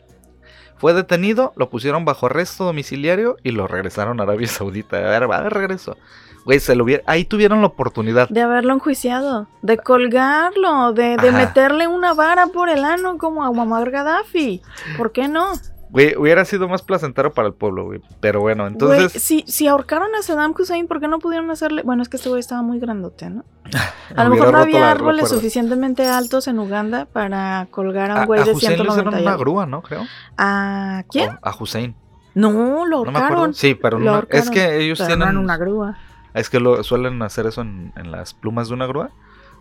[0.78, 4.98] Fue detenido, lo pusieron bajo arresto domiciliario y lo regresaron a Arabia Saudita.
[4.98, 5.96] A ver, va de regreso.
[6.44, 8.28] Güey, se lo hubiera- ahí tuvieron la oportunidad.
[8.28, 13.50] De haberlo enjuiciado, de colgarlo, de, de meterle una vara por el ano como a
[13.50, 14.60] Muammar Gaddafi.
[14.98, 15.54] ¿Por qué no?
[15.90, 18.00] Güey, hubiera sido más placentero para el pueblo, güey.
[18.20, 18.98] Pero bueno, entonces...
[19.12, 21.82] Güey, si, si ahorcaron a Saddam Hussein, ¿por qué no pudieron hacerle?
[21.82, 23.44] Bueno, es que este güey estaba muy grandote, ¿no?
[24.16, 25.36] A lo mejor no había árboles cuerda.
[25.36, 28.94] suficientemente altos en Uganda para colgar a A, un güey a de Hussein le hicieron
[28.94, 29.82] 190 y una grúa, ¿no?
[29.82, 30.02] Creo.
[30.36, 31.30] ¿A quién?
[31.30, 31.94] O a Hussein.
[32.34, 33.24] No, lo No me acuerdo.
[33.24, 33.54] ahorcaron.
[33.54, 35.28] Sí, pero Lo no- ahorcaron, es que ellos tienen.
[35.28, 35.96] en una grúa.
[36.34, 39.10] Es que lo suelen hacer eso en, en las plumas de una grúa.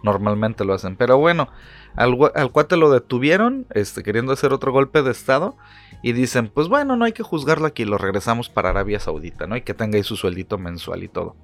[0.03, 0.97] Normalmente lo hacen.
[0.97, 1.47] Pero bueno,
[1.95, 5.55] al, al cuate lo detuvieron, este, queriendo hacer otro golpe de estado.
[6.01, 9.55] Y dicen, pues bueno, no hay que juzgarlo aquí, lo regresamos para Arabia Saudita, ¿no?
[9.57, 11.35] Y que tenga ahí su sueldito mensual y todo.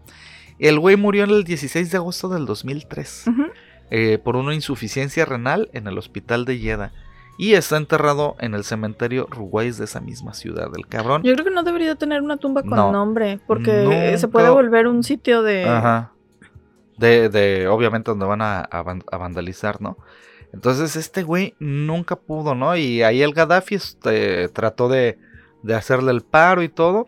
[0.59, 3.45] El güey murió el 16 de agosto del 2003 Ujú.
[3.89, 6.91] eh, por una insuficiencia renal en el hospital de Jeddah.
[7.39, 10.69] Y está enterrado en el cementerio Ruwais de esa misma ciudad.
[10.75, 11.23] El cabrón.
[11.23, 12.91] Yo creo que no debería tener una tumba con No.
[12.91, 14.17] nombre, porque Nunca.
[14.19, 15.65] se puede volver un sitio de...
[15.67, 16.11] Ajá.
[16.97, 19.97] De, de, obviamente, donde van a, a van- a vandalizar, ¿no?
[20.53, 22.75] Entonces, este güey nunca pudo, ¿no?
[22.75, 25.17] Y ahí el Gaddafi este, trató de,
[25.63, 27.07] de hacerle el paro y todo.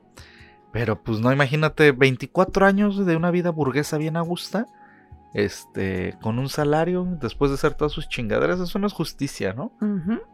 [0.72, 4.66] Pero, pues, no, imagínate, 24 años de una vida burguesa bien a gusta.
[5.34, 9.72] Este, con un salario, después de hacer todas sus chingaderas, eso no es justicia, ¿no?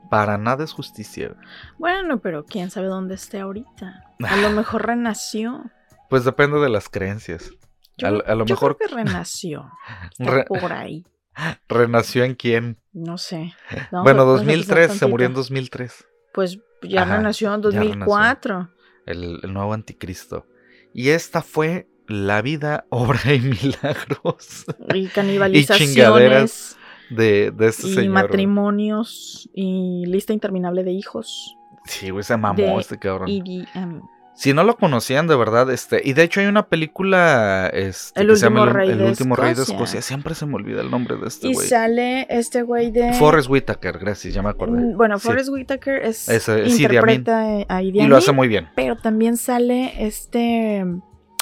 [0.09, 1.35] Para nada es justicia.
[1.77, 4.03] Bueno, pero quién sabe dónde esté ahorita.
[4.27, 5.63] A lo mejor renació.
[6.09, 7.49] Pues depende de las creencias.
[7.97, 9.71] Yo, A lo- a lo yo mejor- creo que renació.
[10.19, 11.05] Está Re- por ahí.
[11.69, 12.77] Renació en quién?
[12.93, 13.53] No sé.
[13.91, 15.41] Vamos bueno, a- vamos a 2003, pensar se murió en tantito.
[15.55, 15.89] 2003.
[15.89, 16.09] 2003.
[16.33, 17.95] Pues ya Ajá, renació en ya renació.
[18.05, 18.69] 2004.
[19.05, 20.45] el, el nuevo anticristo.
[20.93, 25.93] Y esta fue la vida, obra y milagros Y canibalizaciones.
[25.95, 26.77] chingaderas
[27.09, 27.95] de, de este y señor.
[27.95, 28.09] güey.
[28.09, 29.49] matrimonios.
[29.53, 31.55] Y lista interminable de hijos.
[31.85, 33.29] Sí, güey, se mamó de este cabrón.
[33.73, 34.01] Amin.
[34.39, 38.27] Si no lo conocían de verdad, este, y de hecho hay una película, este, El
[38.29, 40.01] que se llama último rey El de último rey de Escocia.
[40.01, 41.67] Siempre se me olvida el nombre de este Y güey.
[41.67, 43.11] sale este güey de.
[43.15, 44.79] Forrest Whitaker, gracias, ya me acordé.
[44.81, 45.27] Mm, Bueno, Sí.
[45.27, 46.47] Forrest Whitaker es, es
[46.79, 48.69] interpreta a Idi Y lo hace muy bien.
[48.75, 50.85] pero también sale este.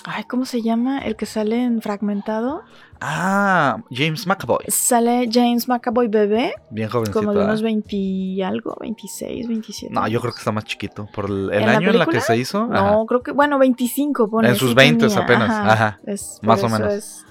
[0.04, 1.00] Ay, ¿cómo se llama?
[1.00, 2.64] El que sale en Fragmentado.
[3.00, 4.66] Ah, James McAvoy.
[4.68, 7.20] Sale James McAvoy bebé, Bien jovencito.
[7.20, 7.64] como de unos ¿ah?
[7.64, 9.94] 20 y algo, 26, 27.
[9.94, 11.08] No, yo creo que está más chiquito.
[11.14, 12.64] Por el, el ¿En la año en la que se hizo.
[12.72, 12.92] ajá.
[12.92, 14.50] No, creo que, bueno, 25, pone.
[14.50, 16.94] En sus sí 20 tenía, apenas, ajá, es- más o menos.
[16.94, 17.26] Es,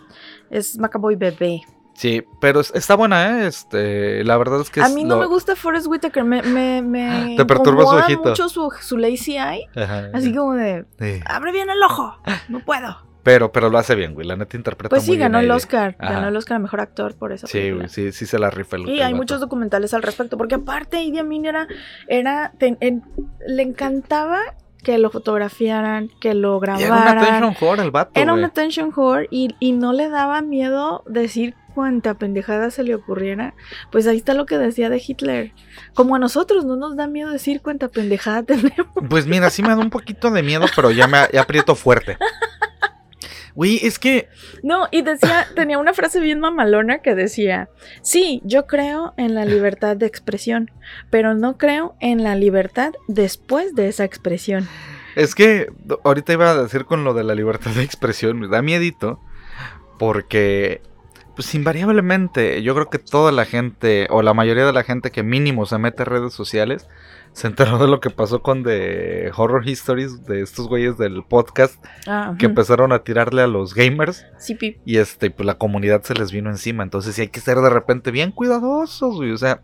[0.50, 1.62] es McAvoy bebé.
[1.94, 3.46] Sí, pero es- está buena, ¿eh?
[3.46, 6.82] Este, la verdad es que A mí no lo- me gusta Forrest Whitaker, me, me,
[6.82, 8.28] me Te perturba su ojito.
[8.28, 11.20] mucho su, su lazy eye, Ajá, así como de, sí.
[11.24, 12.14] abre bien el ojo,
[12.50, 13.05] no puedo.
[13.26, 14.24] Pero, pero lo hace bien, güey.
[14.24, 15.56] La neta interpreta Pues muy sí, ganó bien el.
[15.56, 16.12] Oscar, Ajá.
[16.12, 17.76] ganó el Oscar a Mejor Actor por esa Sí, película.
[17.82, 19.16] güey, sí, sí se la rifa el Y el hay vato.
[19.16, 21.66] muchos documentales al respecto, porque aparte Idi Amin era,
[22.06, 23.02] era ten- en-
[23.48, 24.38] le encantaba
[24.84, 27.18] que lo fotografiaran, que lo Y Era grabaran.
[27.18, 31.56] attention whore el vato, Era una attention whore y, y no le daba miedo decir
[31.74, 33.54] cuánta pendejada se le ocurriera.
[33.90, 35.52] Pues ahí está lo que decía de Hitler.
[35.94, 38.86] Como a nosotros no nos da miedo decir cuánta pendejada tenemos.
[39.10, 42.16] Pues mira, sí me da un poquito de miedo, pero ya me ya aprieto fuerte.
[43.56, 44.28] Güey, es que
[44.62, 47.68] No, y decía, tenía una frase bien mamalona que decía,
[48.02, 50.70] sí, yo creo en la libertad de expresión,
[51.10, 54.68] pero no creo en la libertad después de esa expresión.
[55.16, 55.68] Es que
[56.04, 59.20] ahorita iba a decir con lo de la libertad de expresión, me da miedito,
[59.98, 60.82] porque
[61.34, 65.22] pues invariablemente yo creo que toda la gente, o la mayoría de la gente que
[65.22, 66.88] mínimo se mete a redes sociales,
[67.36, 71.84] se enteró de lo que pasó con The Horror Histories de estos güeyes del podcast
[72.06, 74.24] Ah, que empezaron a tirarle a los gamers.
[74.38, 74.78] Sí, pi.
[74.86, 77.68] y este pues la comunidad se les vino encima, entonces sí hay que ser de
[77.68, 79.60] repente bien cuidadosos, güey, o sea,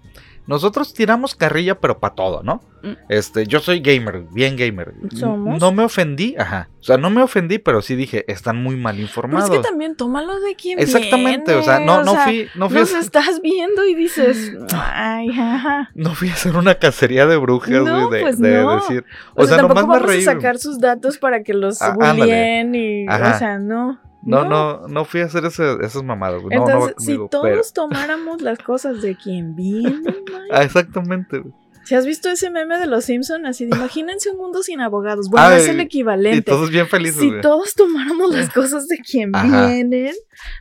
[0.46, 2.62] nosotros tiramos carrilla pero para todo, ¿no?
[2.82, 2.92] Mm.
[3.08, 4.92] Este, yo soy gamer, bien gamer.
[5.14, 5.60] Somos.
[5.60, 6.68] No me ofendí, ajá.
[6.80, 9.50] O sea, no me ofendí, pero sí dije, están muy mal Pero informados.
[9.50, 12.68] es que también tómalo de quien Exactamente, viene, o sea, no, no sea, fui, no
[12.68, 15.90] fui, a, Nos estás viendo y dices, ay, ajá.
[15.94, 18.74] no fui a hacer una cacería de brujas, No, de, pues de no.
[18.74, 19.04] decir.
[19.36, 20.22] O, O, sea, sea, tampoco nomás me vamos reí.
[20.22, 23.36] a sacar sus datos para que los Ah, bulleen y, Ajá.
[23.36, 24.00] o sea, no.
[24.22, 26.56] No, no, no fui a hacer ese- esas mamadas, güey.
[26.56, 30.00] No, no Entonces, conmigo, si todos pero- tomáramos las cosas de quien viene,
[30.52, 31.54] Ah, exactamente, güey.
[31.84, 35.28] Si has visto ese meme de los Simpson así de imagínense un mundo sin abogados,
[35.30, 36.42] bueno, es el Y equivalente.
[36.42, 37.40] todos bien felices, si güey.
[37.40, 39.66] todos tomáramos las cosas de quien Ajá.
[39.66, 40.14] vienen,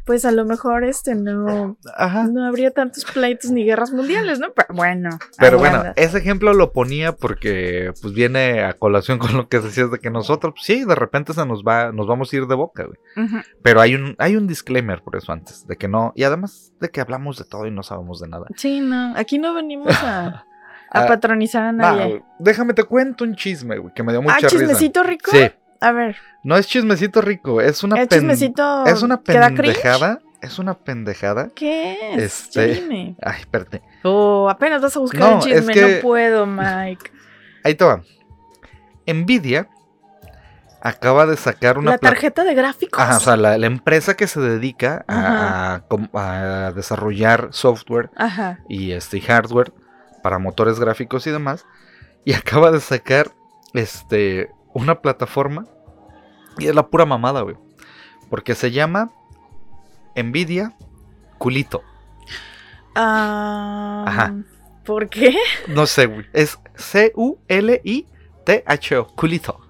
[0.06, 2.28] pues a lo mejor este no, Ajá.
[2.32, 4.48] no habría tantos pleitos ni guerras mundiales, ¿no?
[4.54, 5.10] Pero bueno.
[5.38, 5.94] Pero bueno, anda.
[5.96, 10.10] ese ejemplo lo ponía porque pues viene a colación con lo que decías de que
[10.10, 13.26] nosotros, pues, sí, de repente se nos va, nos vamos a ir de boca, güey.
[13.26, 13.38] Ujú.
[13.62, 16.90] Pero hay un, hay un disclaimer por eso antes, de que no, y además de
[16.90, 18.46] que hablamos de todo y no sabemos de nada.
[18.56, 20.46] Sí, no, aquí no venimos a,
[20.94, 22.22] a Ah, patronizar a nadie.
[22.40, 24.50] déjame te cuento un chisme, güey, que me dio ah, mucha risa.
[24.50, 25.32] chismecito rico.
[25.32, 30.20] Sí, A ver, no es chismecito rico, es una ¿es pen- chismecito es una pendejada,
[30.42, 31.50] es una pendejada.
[31.56, 32.24] ¿Qué es?
[32.48, 33.16] Este- dime.
[33.22, 33.82] Ay, espérate.
[34.04, 37.12] Oh, apenas vas a buscar No, el chisme, es que- no puedo, Mike.
[37.64, 38.02] Ahí te va.
[39.08, 39.68] Nvidia
[40.84, 43.00] acaba de sacar una La tarjeta de gráficos.
[43.00, 45.82] Ajá, o sea, la, la empresa que se dedica a,
[46.76, 48.60] desarrollar software Ajá.
[48.68, 49.72] y este y hardware
[50.22, 51.66] para motores gráficos y demás.
[52.26, 53.32] Y acaba de sacar
[53.74, 55.66] este una plataforma.
[56.58, 57.58] Y es la pura mamada, güey.
[58.30, 59.12] Porque se llama
[60.16, 60.76] Nvidia
[61.38, 61.84] Culito.
[62.96, 64.36] Ah, Ajá.
[64.86, 65.36] ¿Por qué?
[65.68, 66.26] No sé, güey.
[66.34, 67.48] Es C-U-L-I-T-H-O.
[69.16, 69.61] Culito.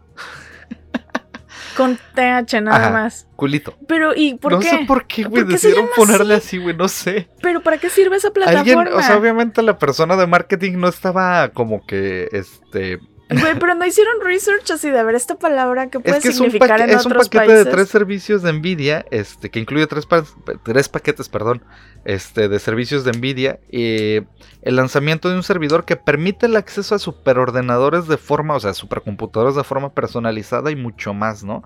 [1.76, 2.90] Con TH nada Ajá.
[2.92, 3.28] más.
[3.36, 3.78] Culito.
[3.88, 4.70] Pero, ¿y por no qué?
[4.70, 5.44] sé por qué, güey.
[5.44, 6.48] ¿Por qué se Decidieron ponerle así?
[6.48, 6.76] así, güey.
[6.76, 7.30] No sé.
[7.42, 8.82] ¿Pero para qué sirve esa plataforma?
[8.82, 13.00] Alguien, o sea, obviamente la persona de marketing no estaba como que, este...
[13.32, 16.30] Güey, pero no hicieron research así de a ver esta palabra que puede Es que
[16.30, 17.66] es un, significar en es un otros paquete países.
[17.66, 20.24] de tres servicios de Nvidia, este, que incluye tres, pa-
[20.64, 21.64] tres paquetes, perdón,
[22.04, 23.60] este, de servicios de Nvidia.
[23.72, 24.18] Y
[24.62, 28.74] el lanzamiento de un servidor que permite el acceso a superordenadores de forma, o sea,
[28.74, 31.64] supercomputadores de forma personalizada y mucho más, ¿no?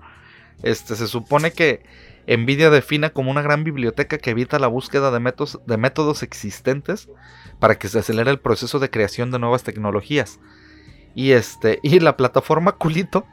[0.62, 1.82] Este, se supone que
[2.28, 7.08] Nvidia define como una gran biblioteca que evita la búsqueda de métodos, de métodos existentes
[7.60, 10.40] para que se acelere el proceso de creación de nuevas tecnologías.
[11.16, 13.26] Y este, y la plataforma Culito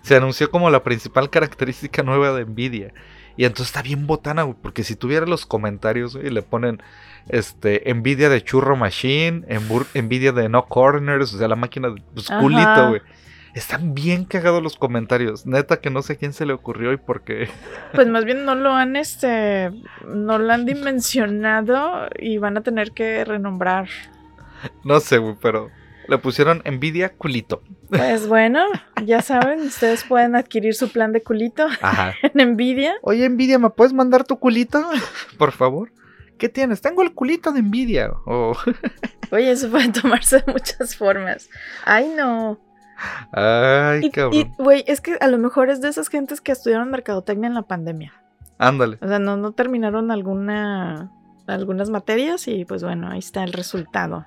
[0.00, 2.94] se anunció como la principal característica nueva de Nvidia.
[3.36, 6.80] Y entonces está bien botana, güey, porque si tuviera los comentarios, güey, le ponen
[7.28, 9.44] este Nvidia de churro machine,
[9.94, 13.02] Nvidia de no corners, o sea, la máquina de pues, culito, güey.
[13.54, 15.46] Están bien cagados los comentarios.
[15.46, 17.48] Neta que no sé a quién se le ocurrió y por qué.
[17.92, 19.72] Pues más bien no lo han, este,
[20.06, 23.88] no lo han dimensionado y van a tener que renombrar.
[24.84, 25.70] No sé, güey, pero
[26.08, 27.62] le pusieron Nvidia culito.
[27.88, 28.64] Pues bueno,
[29.04, 32.14] ya saben, ustedes pueden adquirir su plan de culito Ajá.
[32.22, 32.94] en Nvidia.
[33.02, 34.84] Oye, Nvidia, ¿me puedes mandar tu culito?
[35.38, 35.92] Por favor.
[36.38, 36.80] ¿Qué tienes?
[36.82, 38.10] Tengo el culito de Nvidia.
[38.26, 38.52] Oh.
[39.30, 41.48] Oye, eso puede tomarse de muchas formas.
[41.84, 42.60] Ay, no.
[43.32, 44.34] Ay, Y, cabrón.
[44.34, 47.54] y, güey, es que a lo mejor es de esas gentes que estudiaron mercadotecnia en
[47.54, 48.12] la pandemia.
[48.58, 48.98] Ándale.
[49.02, 51.10] O sea, no, no terminaron alguna
[51.46, 54.26] algunas materias y pues bueno, ahí está el resultado.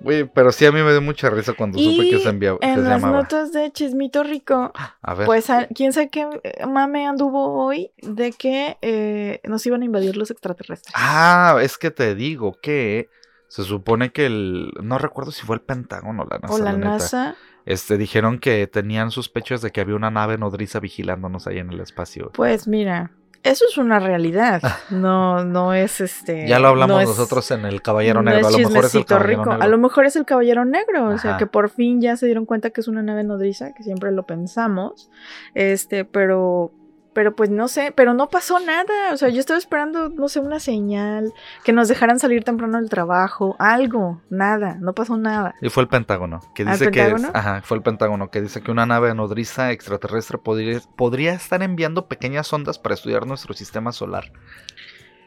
[0.00, 2.58] Güey, pero sí a mí me dio mucha risa cuando supe que se enviaba.
[2.60, 3.22] en se las llamaba.
[3.22, 4.72] notas de Chismito Rico,
[5.02, 5.26] A ver.
[5.26, 6.26] pues a- quién sabe qué
[6.68, 10.92] mame anduvo hoy de que eh, nos iban a invadir los extraterrestres.
[10.96, 13.08] Ah, es que te digo que
[13.48, 14.72] se supone que el.
[14.82, 16.54] No recuerdo si fue el Pentágono o la NASA.
[16.54, 16.72] o la.
[16.72, 21.70] NASA, Este, dijeron que tenían sospechas de que había una nave nodriza vigilándonos ahí en
[21.70, 22.30] el espacio.
[22.34, 23.12] pues mira,
[23.44, 24.60] eso es una realidad.
[24.90, 26.48] No, no es este.
[26.48, 28.48] Ya lo hablamos no es- nosotros en el Caballero no Negro.
[28.48, 29.50] es a lo mejor es el Caballero rico.
[29.52, 29.62] Negro.
[29.64, 31.08] A lo mejor es el caballero negro.
[31.10, 33.82] O sea, que por fin ya se dieron cuenta que es una nave nodriza, que
[33.84, 35.10] siempre lo pensamos.
[35.54, 36.72] Este, pero.
[37.14, 39.12] Pero pues no sé, pero no pasó nada.
[39.12, 41.32] O sea, yo estaba esperando, no sé, una señal,
[41.64, 45.54] que nos dejaran salir temprano del trabajo, algo, nada, no pasó nada.
[45.62, 48.70] Y fue el Pentágono, que ¿Ah, dice que ajá, fue el Pentágono que dice que
[48.70, 54.32] una nave nodriza extraterrestre podría, podría estar enviando pequeñas ondas para estudiar nuestro sistema solar.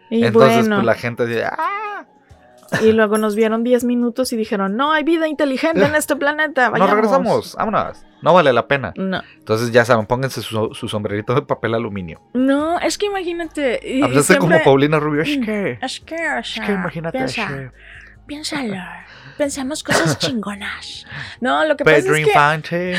[0.10, 2.06] Y Entonces, bueno, pues la gente dice, ¡ah!
[2.82, 6.64] y luego nos vieron 10 minutos y dijeron, no hay vida inteligente en este planeta,
[6.70, 6.94] Nos vayamos.
[6.96, 8.04] regresamos, vámonos.
[8.22, 8.94] No vale la pena.
[8.96, 12.20] No, Entonces ya saben, pónganse su, su sombrerito de papel aluminio.
[12.34, 13.80] no, es que imagínate.
[13.84, 15.22] y- y Hablaste como Paulina Rubio.
[15.22, 17.18] Es que, Es que, o es sea, que imagínate.
[17.20, 17.72] piensa, es que".
[18.26, 18.76] piénsalo.
[19.38, 21.06] pensamos cosas chingonas.
[21.42, 22.96] No, lo que pasa Pedro es que Infante.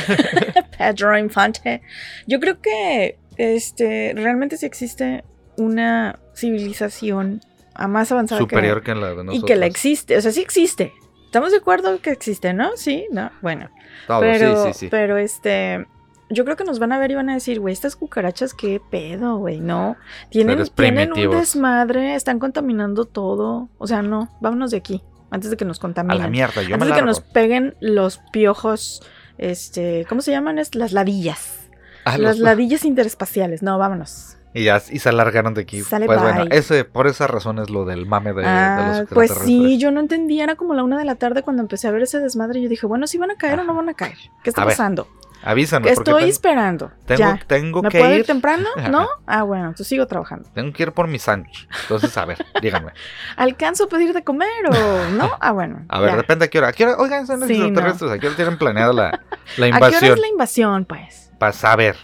[0.78, 1.82] Pedro Infante.
[2.28, 5.24] Yo creo que este realmente sí existe
[5.56, 7.40] una civilización
[7.78, 9.36] a más avanzada que- Superior que la de nosotros.
[9.36, 10.92] y que la existe, o sea, sí existe.
[11.24, 12.70] ¿Estamos de acuerdo que existe, no?
[12.76, 13.70] Sí, no, bueno.
[14.06, 14.88] Todo, pero, sí, sí, sí.
[14.90, 15.86] pero este,
[16.30, 18.80] yo creo que nos van a ver y van a decir, güey, estas cucarachas, qué
[18.90, 19.96] pedo, güey, no.
[20.30, 23.68] Tienen, tienen un desmadre, están contaminando todo.
[23.78, 26.18] O sea, no, vámonos de aquí, antes de que nos A contaminen.
[26.18, 29.02] la mierda, yo antes me de que nos peguen los piojos,
[29.36, 30.56] este, ¿cómo se llaman?
[30.72, 31.68] Las ladillas.
[32.06, 33.62] Ah, Las los- ladillas interespaciales.
[33.62, 34.37] No, vámonos.
[34.54, 35.82] Y ya y se alargaron de aquí.
[35.82, 39.08] Sale, pues bueno, ese, por esa razón es lo del mame de, de ah, los
[39.10, 41.90] pues sí, yo no entendía, era como la una de la tarde cuando empecé a
[41.90, 43.94] ver ese desmadre y yo dije, bueno, si van a caer o no van a
[43.94, 44.16] caer.
[44.42, 45.06] ¿Qué está A ver, pasando?
[45.40, 46.90] Avísanos, Estoy tengo, esperando.
[47.06, 47.40] tengo, ya.
[47.46, 48.26] tengo ¿Me que puedo ir ir.
[48.26, 48.68] temprano?
[48.90, 49.06] ¿No?
[49.26, 50.48] Ah, bueno, entonces sigo trabajando.
[50.52, 51.68] Tengo que ir por mi sándwich.
[51.82, 52.90] Entonces, a ver, díganme.
[53.36, 55.30] ¿Alcanzo a pedir de comer o no?
[55.40, 55.84] Ah, bueno.
[55.88, 56.16] A ver, ya.
[56.16, 56.68] depende a qué hora.
[56.68, 56.96] ¿A qué hora?
[56.98, 57.66] Oigan, son los Sí, no.
[57.66, 58.10] extraterrestres.
[58.10, 59.20] ¿A qué hora tienen planeada la, la ¿A
[59.56, 60.12] qué hora invasión?
[60.14, 61.30] es la invasión, pues?
[61.38, 61.96] Para saber.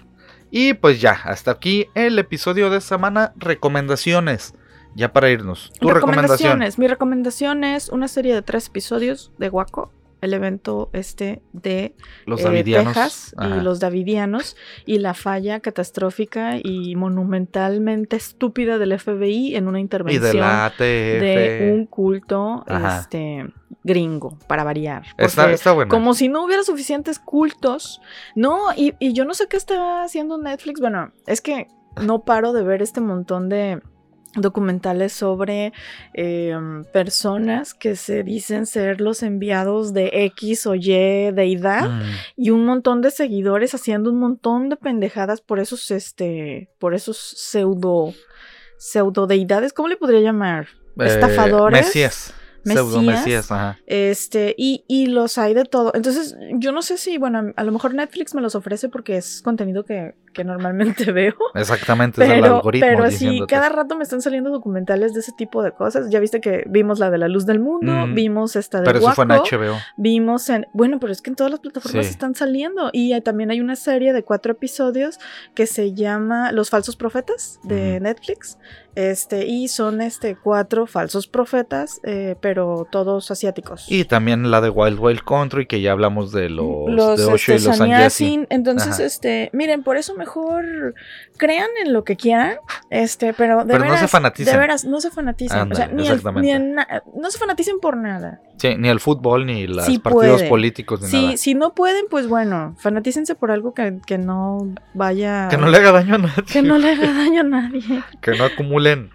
[0.57, 3.33] Y pues ya, hasta aquí el episodio de semana.
[3.35, 4.55] Recomendaciones.
[4.95, 5.73] Ya para irnos.
[5.81, 6.21] Tu recomendación.
[6.21, 6.79] Recomendaciones.
[6.79, 9.91] Mi recomendación es una serie de tres episodios de Waco,
[10.21, 12.95] el evento este de Los eh, davidianos.
[12.95, 13.57] Texas Ajá.
[13.57, 19.83] y los davidianos y la falla catastrófica y monumentalmente estúpida del FBI en una Y
[19.83, 23.01] intervención de la de un culto Ajá.
[23.01, 23.49] este
[23.85, 25.91] gringo para variar Está, bueno.
[25.91, 28.01] como si no hubiera suficientes cultos
[28.35, 30.81] no y, y yo no sé qué está haciendo Netflix.
[30.81, 31.69] Bueno es que
[32.03, 33.81] no paro de ver este montón de
[34.37, 35.73] documentales sobre
[36.13, 36.57] eh,
[36.93, 42.03] personas que se dicen ser los enviados de X o Y deidad Mm,
[42.37, 47.17] y un montón de seguidores haciendo un montón de pendejadas por esos este por esos
[47.19, 48.13] pseudo
[48.79, 49.73] pseudo deidades.
[49.73, 50.69] Cómo le podría llamar
[50.99, 52.35] eh, estafadores Mesías.
[52.65, 53.25] Pseudo Mesías.
[53.25, 53.79] Mesías, ajá.
[53.87, 57.73] este y, y los hay de todo entonces yo no sé si bueno a lo
[57.73, 62.41] mejor Netflix me los ofrece porque es contenido que, que normalmente veo Exactamente, es el
[62.43, 66.11] pero, algoritmo pero sí, cada rato me están saliendo documentales de ese tipo de cosas.
[66.11, 68.99] Ya viste que vimos la de la luz del mundo, Mm, vimos esta de Pero
[68.99, 69.77] eso fue en HBO.
[69.97, 70.67] vimos en...
[70.75, 72.11] Bueno, pero es que en todas las plataformas Sí.
[72.11, 72.91] están saliendo.
[72.93, 75.19] Y eh, también hay una serie de cuatro episodios
[75.55, 78.01] que se llama Los falsos profetas de.
[78.01, 78.59] Netflix.
[78.97, 83.87] Este, y son este cuatro falsos profetas, eh, pero todos asiáticos.
[83.91, 87.55] Y también la de Wild Wild Country, que ya hablamos de los, de Osho este,
[87.55, 88.47] y los sannyasin.
[88.51, 89.05] Entonces, Ajá.
[89.05, 90.95] este, miren, por eso mejor
[91.37, 92.57] crean en lo que quieran,
[92.91, 94.53] este, pero de Pero no veras, se fanaticen.
[94.53, 95.73] De veras, no se fanaticen.
[95.73, 98.41] o sea, Ándale, ni, el- ni en no se fanaticen por nada.
[98.59, 101.37] Sí, ni el fútbol, ni los Sí partidos políticos, ni Si, nada.
[101.37, 105.49] si no pueden, pues bueno, fanatícense por algo que, que no vaya.
[105.49, 106.45] Que no le haga daño a nadie.
[106.53, 108.03] que no le haga daño a nadie.
[108.21, 109.11] Que no acumulen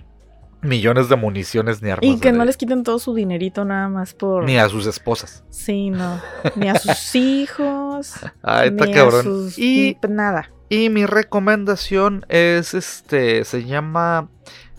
[0.62, 2.05] millones de municiones ni armas.
[2.05, 4.43] Y que no les quiten todo su dinerito nada más por.
[4.43, 5.43] Ni a sus esposas.
[5.49, 6.20] Sí, no.
[6.57, 8.14] Ni a sus hijos.
[8.43, 9.24] Ay, está ni a cabrón.
[9.24, 10.51] sus- Y, Nada.
[10.70, 13.44] Y mi recomendación es este.
[13.46, 14.30] Se llama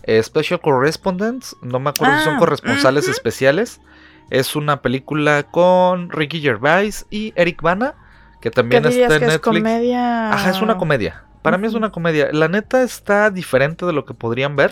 [0.03, 1.55] eh, Special Correspondents.
[1.61, 3.81] No me acuerdo si son Ah, corresponsales especiales.
[4.29, 7.95] Es una película con Ricky Gervais y Eric Bana.
[8.41, 9.41] Que ¿Qué también está en que es Netflix.
[9.41, 10.33] comedia?
[10.33, 11.25] Ajá, es una comedia.
[11.41, 12.29] Para mí es una comedia.
[12.31, 14.71] La neta está diferente de lo que podrían ver.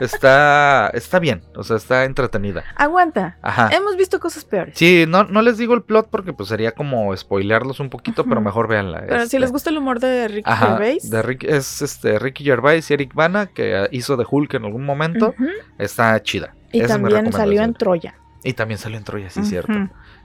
[0.00, 2.64] Está, está bien, o sea, está entretenida.
[2.76, 3.36] Aguanta.
[3.42, 3.70] Ajá.
[3.72, 4.74] Hemos visto cosas peores.
[4.76, 8.40] Sí, no, no les digo el plot porque pues sería como spoilearlos un poquito, pero
[8.40, 9.04] mejor véanla.
[9.06, 9.40] Pero si este.
[9.40, 11.10] les gusta el humor de Ricky Ajá, Gervais.
[11.10, 14.84] de Rick- es este Ricky Gervais y Eric Bana que hizo de Hulk en algún
[14.84, 15.34] momento.
[15.78, 16.54] Está chida.
[16.72, 17.74] Y Esa es también salió en.
[17.74, 18.14] Troya.
[18.44, 19.48] Y también salió en Troya, sí, Ujú.
[19.48, 19.72] cierto.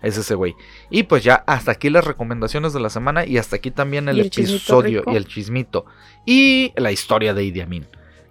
[0.01, 0.55] Es ese güey.
[0.89, 4.20] Y pues ya hasta aquí las recomendaciones de la semana y hasta aquí también el,
[4.20, 5.86] el episodio y el chismito.
[6.26, 7.86] Y la historia de Idi Amin.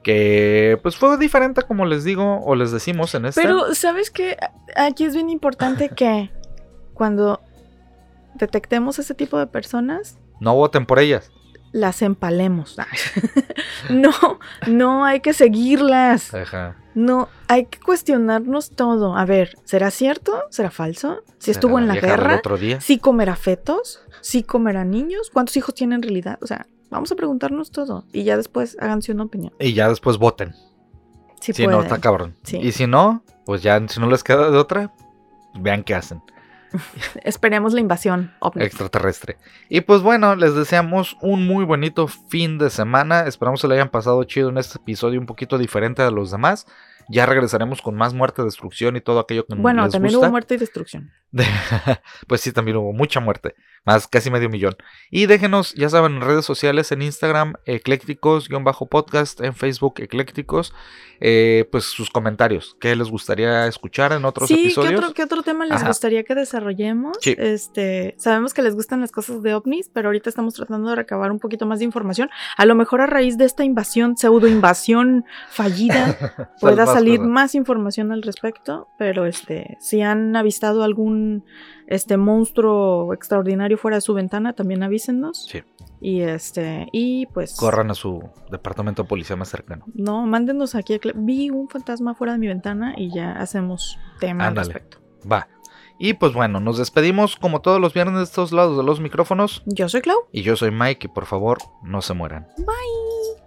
[0.07, 3.43] Que pues fue diferente como les digo o les decimos en este.
[3.43, 4.37] Pero, ¿sabes qué?
[4.77, 6.31] Aquí es bien importante que
[6.95, 7.41] cuando
[8.35, 11.33] detectemos ese tipo de personas, No voten por ellas.
[11.73, 12.77] las empalemos.
[13.91, 14.13] no,
[14.69, 16.33] no hay que seguirlas.
[16.33, 16.77] Ajá.
[16.95, 19.17] No, hay que cuestionarnos todo.
[19.17, 20.41] A ver, ¿será cierto?
[20.51, 21.25] ¿Será falso?
[21.39, 22.81] Si estuvo en la guerra, otro día.
[22.81, 24.03] ¿sí comerá fetos?
[24.21, 25.31] ¿Sí comerá niños?
[25.33, 26.39] ¿Cuántos hijos tiene en realidad?
[26.43, 29.53] O sea, vamos a preguntarnos todo y ya después háganse una opinión.
[29.59, 30.55] Y ya después voten.
[31.41, 32.35] Si si no, está cabrón.
[32.43, 32.59] Sí.
[32.59, 34.93] Y si no, pues ya si no les queda de otra,
[35.55, 36.23] vean qué hacen.
[37.23, 38.65] Esperemos la invasión ovni.
[38.65, 39.37] extraterrestre.
[39.69, 43.27] Y pues bueno, les deseamos un muy bonito fin de semana.
[43.27, 46.67] Esperamos se le hayan pasado chido en este episodio un poquito diferente a los demás.
[47.09, 50.27] Ya regresaremos con más muerte, destrucción y todo aquello que Bueno, les también gusta.
[50.27, 51.13] hubo muerte y destrucción.
[52.27, 53.55] pues sí, también hubo mucha muerte,
[53.87, 54.77] más casi medio millón.
[55.11, 60.75] Y déjenos, ya saben, en redes sociales, en Instagram, eclécticos-podcast, en Facebook, eclécticos,
[61.21, 65.01] eh, pues sus comentarios, qué les gustaría escuchar en otros sí, ¿qué episodios.
[65.01, 65.89] otro, qué otro tema les Ajá.
[65.89, 67.17] gustaría que desarrollemos?
[67.21, 67.35] Sí.
[67.39, 71.31] Este, sabemos que les gustan las cosas de ovnis, pero ahorita estamos tratando de recabar
[71.31, 72.29] un poquito más de información.
[72.57, 76.17] A lo mejor a raíz de esta invasión, pseudo invasión fallida,
[76.61, 77.33] pueda salir cosas.
[77.33, 81.45] más información al respecto, pero este, si han avistado algún
[81.87, 85.47] este monstruo extraordinario fuera de su ventana, también avísennos.
[85.47, 85.63] Sí.
[86.01, 89.85] Y este, y pues Corran a su departamento de policía más cercano.
[89.95, 90.95] no, mándenos aquí.
[90.95, 94.67] a Vi un fantasma fuera de mi ventana y ya hacemos tema Ándale.
[94.69, 94.99] al respecto.
[95.31, 95.49] Va.
[95.99, 99.63] Y pues bueno, nos despedimos como todos los viernes de estos lados de los micrófonos.
[99.65, 100.19] Yo soy Clau.
[100.31, 102.47] Y yo soy Mike y por favor, no se mueran.
[102.59, 103.46] Bye.